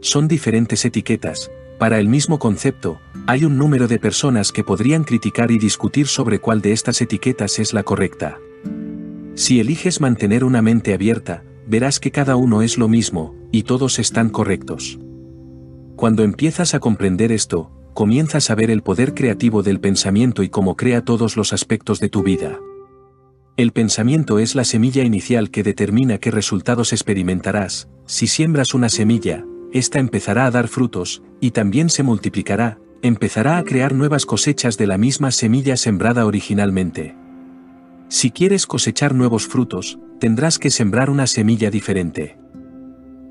Son 0.00 0.28
diferentes 0.28 0.84
etiquetas, 0.84 1.50
para 1.78 1.98
el 1.98 2.08
mismo 2.08 2.38
concepto, 2.38 3.00
hay 3.26 3.44
un 3.44 3.58
número 3.58 3.88
de 3.88 3.98
personas 3.98 4.52
que 4.52 4.62
podrían 4.62 5.02
criticar 5.02 5.50
y 5.50 5.58
discutir 5.58 6.06
sobre 6.06 6.38
cuál 6.38 6.62
de 6.62 6.72
estas 6.72 7.02
etiquetas 7.02 7.58
es 7.58 7.74
la 7.74 7.82
correcta. 7.82 8.38
Si 9.34 9.58
eliges 9.58 10.00
mantener 10.00 10.44
una 10.44 10.62
mente 10.62 10.94
abierta, 10.94 11.42
verás 11.66 11.98
que 11.98 12.12
cada 12.12 12.36
uno 12.36 12.62
es 12.62 12.78
lo 12.78 12.86
mismo, 12.86 13.34
y 13.50 13.64
todos 13.64 13.98
están 13.98 14.30
correctos. 14.30 15.00
Cuando 15.96 16.22
empiezas 16.22 16.74
a 16.74 16.78
comprender 16.78 17.32
esto, 17.32 17.72
comienzas 17.96 18.50
a 18.50 18.54
ver 18.54 18.70
el 18.70 18.82
poder 18.82 19.14
creativo 19.14 19.62
del 19.62 19.80
pensamiento 19.80 20.42
y 20.42 20.50
cómo 20.50 20.76
crea 20.76 21.02
todos 21.02 21.38
los 21.38 21.54
aspectos 21.54 21.98
de 21.98 22.10
tu 22.10 22.22
vida. 22.22 22.60
El 23.56 23.72
pensamiento 23.72 24.38
es 24.38 24.54
la 24.54 24.64
semilla 24.64 25.02
inicial 25.02 25.50
que 25.50 25.62
determina 25.62 26.18
qué 26.18 26.30
resultados 26.30 26.92
experimentarás, 26.92 27.88
si 28.04 28.26
siembras 28.26 28.74
una 28.74 28.90
semilla, 28.90 29.46
ésta 29.72 29.98
empezará 29.98 30.44
a 30.44 30.50
dar 30.50 30.68
frutos, 30.68 31.22
y 31.40 31.52
también 31.52 31.88
se 31.88 32.02
multiplicará, 32.02 32.78
empezará 33.00 33.56
a 33.56 33.64
crear 33.64 33.94
nuevas 33.94 34.26
cosechas 34.26 34.76
de 34.76 34.86
la 34.86 34.98
misma 34.98 35.30
semilla 35.30 35.78
sembrada 35.78 36.26
originalmente. 36.26 37.16
Si 38.08 38.30
quieres 38.30 38.66
cosechar 38.66 39.14
nuevos 39.14 39.46
frutos, 39.46 39.98
tendrás 40.20 40.58
que 40.58 40.70
sembrar 40.70 41.08
una 41.08 41.26
semilla 41.26 41.70
diferente. 41.70 42.36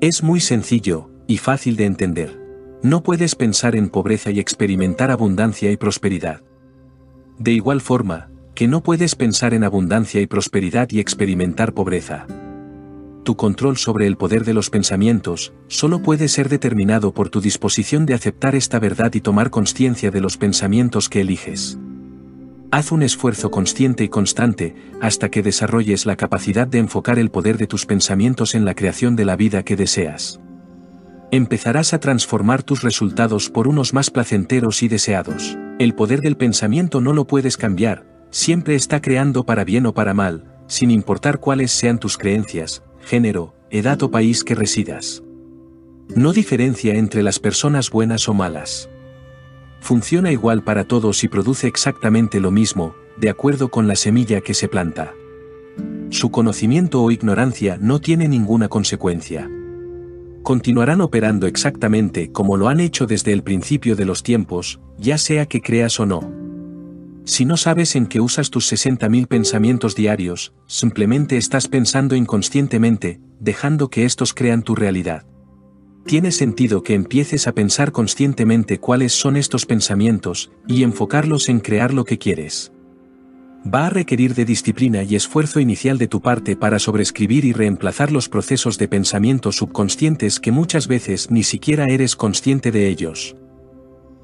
Es 0.00 0.24
muy 0.24 0.40
sencillo, 0.40 1.08
y 1.28 1.38
fácil 1.38 1.76
de 1.76 1.84
entender. 1.84 2.45
No 2.86 3.02
puedes 3.02 3.34
pensar 3.34 3.74
en 3.74 3.88
pobreza 3.88 4.30
y 4.30 4.38
experimentar 4.38 5.10
abundancia 5.10 5.72
y 5.72 5.76
prosperidad. 5.76 6.42
De 7.36 7.50
igual 7.50 7.80
forma, 7.80 8.28
que 8.54 8.68
no 8.68 8.80
puedes 8.84 9.16
pensar 9.16 9.54
en 9.54 9.64
abundancia 9.64 10.20
y 10.20 10.28
prosperidad 10.28 10.88
y 10.92 11.00
experimentar 11.00 11.74
pobreza 11.74 12.28
tu 13.24 13.34
control 13.36 13.76
sobre 13.76 14.06
el 14.06 14.16
poder 14.16 14.44
de 14.44 14.54
los 14.54 14.70
pensamientos, 14.70 15.52
solo 15.66 16.00
puede 16.00 16.28
ser 16.28 16.48
determinado 16.48 17.12
por 17.12 17.28
tu 17.28 17.40
disposición 17.40 18.06
de 18.06 18.14
aceptar 18.14 18.54
esta 18.54 18.78
verdad 18.78 19.12
y 19.14 19.20
tomar 19.20 19.50
conciencia 19.50 20.12
de 20.12 20.20
los 20.20 20.36
pensamientos 20.36 21.08
que 21.08 21.22
eliges. 21.22 21.76
Haz 22.70 22.92
un 22.92 23.02
esfuerzo 23.02 23.50
consciente 23.50 24.04
y 24.04 24.08
constante, 24.08 24.76
hasta 25.00 25.28
que 25.28 25.42
desarrolles 25.42 26.06
la 26.06 26.14
capacidad 26.14 26.68
de 26.68 26.78
enfocar 26.78 27.18
el 27.18 27.32
poder 27.32 27.58
de 27.58 27.66
tus 27.66 27.84
pensamientos 27.84 28.54
en 28.54 28.64
la 28.64 28.74
creación 28.76 29.16
de 29.16 29.24
la 29.24 29.34
vida 29.34 29.64
que 29.64 29.74
deseas. 29.74 30.38
Empezarás 31.32 31.92
a 31.92 31.98
transformar 31.98 32.62
tus 32.62 32.82
resultados 32.82 33.50
por 33.50 33.66
unos 33.66 33.92
más 33.92 34.10
placenteros 34.10 34.82
y 34.82 34.88
deseados. 34.88 35.58
El 35.78 35.94
poder 35.94 36.20
del 36.20 36.36
pensamiento 36.36 37.00
no 37.00 37.12
lo 37.12 37.26
puedes 37.26 37.56
cambiar, 37.56 38.06
siempre 38.30 38.76
está 38.76 39.00
creando 39.00 39.44
para 39.44 39.64
bien 39.64 39.86
o 39.86 39.94
para 39.94 40.14
mal, 40.14 40.44
sin 40.68 40.90
importar 40.90 41.38
cuáles 41.40 41.72
sean 41.72 41.98
tus 41.98 42.16
creencias, 42.16 42.84
género, 43.00 43.54
edad 43.70 44.00
o 44.02 44.10
país 44.10 44.44
que 44.44 44.54
residas. 44.54 45.22
No 46.14 46.32
diferencia 46.32 46.94
entre 46.94 47.24
las 47.24 47.40
personas 47.40 47.90
buenas 47.90 48.28
o 48.28 48.34
malas. 48.34 48.88
Funciona 49.80 50.30
igual 50.30 50.62
para 50.62 50.84
todos 50.84 51.24
y 51.24 51.28
produce 51.28 51.66
exactamente 51.66 52.38
lo 52.38 52.52
mismo, 52.52 52.94
de 53.16 53.30
acuerdo 53.30 53.68
con 53.68 53.88
la 53.88 53.96
semilla 53.96 54.40
que 54.40 54.54
se 54.54 54.68
planta. 54.68 55.12
Su 56.10 56.30
conocimiento 56.30 57.02
o 57.02 57.10
ignorancia 57.10 57.78
no 57.80 58.00
tiene 58.00 58.28
ninguna 58.28 58.68
consecuencia. 58.68 59.50
Continuarán 60.46 61.00
operando 61.00 61.48
exactamente 61.48 62.30
como 62.30 62.56
lo 62.56 62.68
han 62.68 62.78
hecho 62.78 63.08
desde 63.08 63.32
el 63.32 63.42
principio 63.42 63.96
de 63.96 64.04
los 64.04 64.22
tiempos, 64.22 64.78
ya 64.96 65.18
sea 65.18 65.46
que 65.46 65.60
creas 65.60 65.98
o 65.98 66.06
no. 66.06 66.20
Si 67.24 67.44
no 67.44 67.56
sabes 67.56 67.96
en 67.96 68.06
qué 68.06 68.20
usas 68.20 68.50
tus 68.50 68.72
60.000 68.72 69.26
pensamientos 69.26 69.96
diarios, 69.96 70.54
simplemente 70.68 71.36
estás 71.36 71.66
pensando 71.66 72.14
inconscientemente, 72.14 73.18
dejando 73.40 73.90
que 73.90 74.04
estos 74.04 74.34
crean 74.34 74.62
tu 74.62 74.76
realidad. 74.76 75.26
Tiene 76.04 76.30
sentido 76.30 76.84
que 76.84 76.94
empieces 76.94 77.48
a 77.48 77.52
pensar 77.52 77.90
conscientemente 77.90 78.78
cuáles 78.78 79.14
son 79.14 79.36
estos 79.36 79.66
pensamientos, 79.66 80.52
y 80.68 80.84
enfocarlos 80.84 81.48
en 81.48 81.58
crear 81.58 81.92
lo 81.92 82.04
que 82.04 82.18
quieres. 82.18 82.70
Va 83.66 83.86
a 83.86 83.90
requerir 83.90 84.34
de 84.34 84.44
disciplina 84.44 85.02
y 85.02 85.16
esfuerzo 85.16 85.58
inicial 85.58 85.98
de 85.98 86.06
tu 86.06 86.20
parte 86.20 86.54
para 86.54 86.78
sobreescribir 86.78 87.44
y 87.44 87.52
reemplazar 87.52 88.12
los 88.12 88.28
procesos 88.28 88.78
de 88.78 88.86
pensamiento 88.86 89.50
subconscientes 89.50 90.38
que 90.38 90.52
muchas 90.52 90.86
veces 90.86 91.32
ni 91.32 91.42
siquiera 91.42 91.86
eres 91.86 92.14
consciente 92.14 92.70
de 92.70 92.86
ellos. 92.86 93.34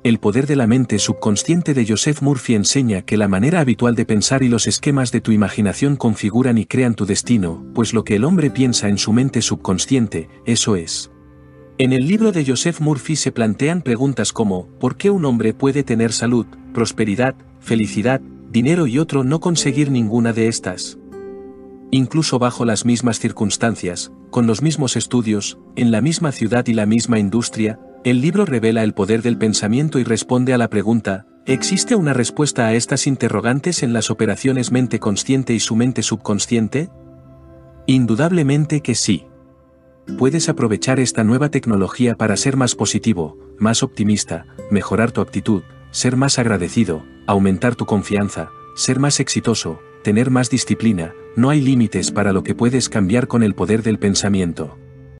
El 0.05 0.19
poder 0.19 0.47
de 0.47 0.55
la 0.55 0.69
mente 0.69 0.99
subconsciente 1.01 1.75
de 1.75 1.87
Joseph 1.87 2.23
Murphy 2.23 2.55
enseña 2.55 3.03
que 3.03 3.17
la 3.17 3.27
manera 3.27 3.59
habitual 3.59 3.97
de 3.97 4.05
pensar 4.05 4.45
y 4.45 4.49
los 4.49 4.69
esquemas 4.69 5.11
de 5.11 5.21
tu 5.21 5.33
imaginación 5.33 5.97
configuran 5.97 6.57
y 6.57 6.67
crean 6.67 6.95
tu 6.95 7.05
destino, 7.05 7.65
pues 7.75 7.95
lo 7.95 8.05
que 8.05 8.17
el 8.17 8.25
hombre 8.25 8.51
piensa 8.51 8.89
en 8.89 8.99
su 8.99 9.13
mente 9.13 9.43
subconsciente, 9.43 10.29
eso 10.47 10.77
es. 10.77 11.11
En 11.79 11.93
el 11.93 12.07
libro 12.07 12.31
de 12.31 12.45
Joseph 12.45 12.81
Murphy 12.81 13.17
se 13.17 13.33
plantean 13.33 13.83
preguntas 13.83 14.33
como, 14.33 14.69
¿por 14.79 14.97
qué 14.97 15.11
un 15.11 15.25
hombre 15.25 15.53
puede 15.53 15.83
tener 15.83 16.13
salud, 16.13 16.47
prosperidad, 16.73 17.35
felicidad, 17.61 18.21
dinero 18.53 18.87
y 18.87 18.99
otro 18.99 19.25
no 19.25 19.41
conseguir 19.41 19.91
ninguna 19.91 20.35
de 20.35 20.49
estas? 20.49 20.99
Incluso 21.91 22.39
bajo 22.39 22.67
las 22.67 22.85
mismas 22.85 23.19
circunstancias, 23.19 24.13
con 24.31 24.47
los 24.47 24.61
mismos 24.61 24.95
estudios, 24.97 25.59
en 25.75 25.91
la 25.91 26.03
misma 26.03 26.33
ciudad 26.33 26.67
y 26.67 26.75
la 26.75 26.85
misma 26.85 27.19
industria, 27.19 27.81
el 28.05 28.21
libro 28.21 28.45
revela 28.45 28.83
el 28.83 28.93
poder 28.93 29.23
del 29.23 29.39
pensamiento 29.39 29.99
y 29.99 30.05
responde 30.05 30.53
a 30.53 30.59
la 30.59 30.69
pregunta, 30.69 31.27
¿Existe 31.47 31.97
una 31.97 32.13
respuesta 32.13 32.67
a 32.67 32.75
estas 32.75 33.07
interrogantes 33.07 33.83
en 33.83 33.93
las 33.93 34.11
operaciones 34.11 34.71
mente 34.71 35.01
consciente 35.01 35.55
y 35.55 35.61
su 35.61 35.75
mente 35.75 36.03
subconsciente? 36.03 36.89
Indudablemente 37.87 38.81
que 38.81 38.95
sí. 38.95 39.27
Puedes 40.19 40.49
aprovechar 40.49 41.01
esta 41.01 41.25
nueva 41.25 41.49
tecnología 41.49 42.17
para 42.17 42.37
ser 42.37 42.57
más 42.57 42.77
positivo, 42.77 43.39
más 43.59 43.83
optimista, 43.83 44.47
mejorar 44.71 45.11
tu 45.11 45.21
actitud, 45.21 45.63
ser 45.93 46.17
más 46.17 46.39
agradecido, 46.39 47.05
aumentar 47.27 47.77
tu 47.77 47.87
confianza, 47.87 48.51
ser 48.75 48.99
más 48.99 49.21
exitoso, 49.21 49.81
tener 50.03 50.31
más 50.31 50.51
disciplina, 50.51 51.15
no 51.37 51.51
hay 51.51 51.61
límites 51.61 52.11
para 52.11 52.33
lo 52.33 52.43
que 52.43 52.55
puedes 52.55 52.89
cambiar 52.89 53.29
con 53.29 53.43
el 53.43 53.55
poder 53.55 53.83
del 53.83 53.99
pensamiento. 53.99 54.77